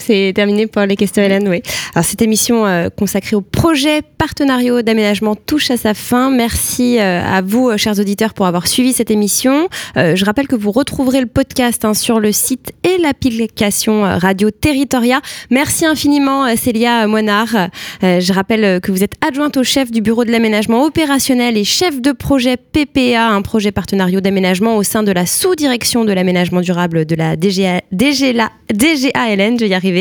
C'est 0.05 0.33
terminé 0.35 0.67
pour 0.67 0.83
les 0.83 0.97
questions, 0.97 1.23
Hélène. 1.23 1.49
Oui. 1.49 1.63
Alors, 1.95 2.05
cette 2.05 2.23
émission 2.23 2.67
euh, 2.67 2.89
consacrée 2.89 3.37
au 3.37 3.41
projet 3.41 4.03
partenariat 4.03 4.83
d'aménagement 4.83 5.35
touche 5.35 5.71
à 5.71 5.77
sa 5.77 5.95
fin. 5.95 6.31
Merci 6.31 6.99
euh, 6.99 7.23
à 7.23 7.41
vous, 7.43 7.69
euh, 7.69 7.77
chers 7.77 7.99
auditeurs, 7.99 8.35
pour 8.35 8.47
avoir 8.47 8.67
suivi 8.67 8.93
cette 8.93 9.11
émission. 9.11 9.69
je 9.97 10.25
rappelle 10.25 10.49
que 10.49 10.57
vous 10.57 10.73
retrouverez 10.73 11.21
le 11.21 11.27
podcast 11.27 11.85
hein, 11.85 11.95
sur 11.95 12.21
le 12.21 12.33
site 12.33 12.73
et 12.83 12.99
l'application 12.99 14.03
Radio 14.19 14.51
Territoria. 14.51 15.21
Merci 15.51 15.87
infiniment, 15.87 16.55
Célia 16.57 17.07
Moinard. 17.07 17.69
je 18.03 18.33
rappelle 18.33 18.81
que 18.81 18.91
vous 18.91 19.03
êtes 19.03 19.15
adjointe 19.27 19.57
au 19.57 19.63
chef 19.63 19.91
du 19.91 20.01
bureau 20.01 20.25
de 20.25 20.31
l'aménagement 20.31 20.85
opérationnel 20.85 21.57
et 21.57 21.65
chef 21.65 22.01
de 22.01 22.13
projet 22.13 22.57
PPA, 22.57 23.29
un 23.29 23.43
projet 23.43 23.73
partenariat 23.73 24.21
d'aménagement 24.21 24.77
au 24.77 24.83
sein 24.83 25.03
de 25.03 25.13
la 25.13 25.27
sous-direction 25.27 26.05
de 26.05 26.13
l'aménagement 26.13 26.61
durable 26.61 27.05
de 27.05 27.15
la 27.15 27.37
DGA, 27.37 27.81
DGLA, 27.93 28.51
DGALN, 28.73 29.59
je 29.59 29.65
vais 29.65 29.69
y 29.69 29.75
arriver. 29.75 29.92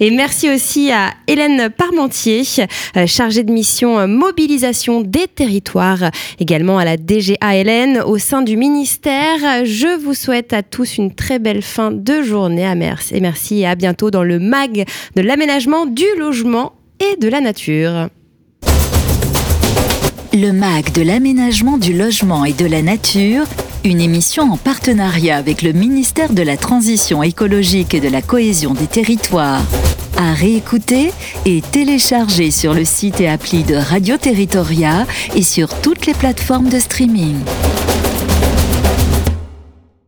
Et 0.00 0.10
merci 0.10 0.50
aussi 0.50 0.90
à 0.90 1.12
Hélène 1.26 1.70
Parmentier, 1.70 2.42
euh, 2.96 3.06
chargée 3.06 3.42
de 3.42 3.52
mission 3.52 3.98
euh, 3.98 4.06
mobilisation 4.06 5.00
des 5.00 5.26
territoires, 5.26 6.10
également 6.38 6.78
à 6.78 6.84
la 6.84 6.96
DGALN 6.96 8.02
au 8.06 8.18
sein 8.18 8.42
du 8.42 8.56
ministère. 8.56 9.64
Je 9.64 9.98
vous 9.98 10.14
souhaite 10.14 10.52
à 10.52 10.62
tous 10.62 10.98
une 10.98 11.14
très 11.14 11.38
belle 11.38 11.62
fin 11.62 11.90
de 11.90 12.22
journée 12.22 12.66
à 12.66 12.74
merci 12.74 13.14
et 13.14 13.20
merci 13.20 13.60
et 13.60 13.66
à 13.66 13.74
bientôt 13.74 14.10
dans 14.10 14.22
le 14.22 14.38
MAG 14.38 14.84
de 15.16 15.22
l'aménagement 15.22 15.86
du 15.86 16.06
logement 16.18 16.72
et 17.00 17.16
de 17.20 17.28
la 17.28 17.40
nature. 17.40 18.08
Le 20.32 20.50
MAG 20.50 20.92
de 20.92 21.02
l'aménagement 21.02 21.78
du 21.78 21.92
logement 21.92 22.44
et 22.44 22.52
de 22.52 22.66
la 22.66 22.82
nature 22.82 23.44
une 23.84 24.00
émission 24.00 24.50
en 24.50 24.56
partenariat 24.56 25.36
avec 25.36 25.60
le 25.60 25.72
ministère 25.72 26.32
de 26.32 26.42
la 26.42 26.56
Transition 26.56 27.22
écologique 27.22 27.92
et 27.92 28.00
de 28.00 28.08
la 28.08 28.22
cohésion 28.22 28.72
des 28.72 28.86
territoires. 28.86 29.62
À 30.16 30.32
réécouter 30.32 31.12
et 31.44 31.60
télécharger 31.60 32.50
sur 32.50 32.72
le 32.72 32.84
site 32.84 33.20
et 33.20 33.28
appli 33.28 33.62
de 33.62 33.74
Radio 33.74 34.16
Territoria 34.16 35.06
et 35.34 35.42
sur 35.42 35.68
toutes 35.80 36.06
les 36.06 36.14
plateformes 36.14 36.70
de 36.70 36.78
streaming. 36.78 37.36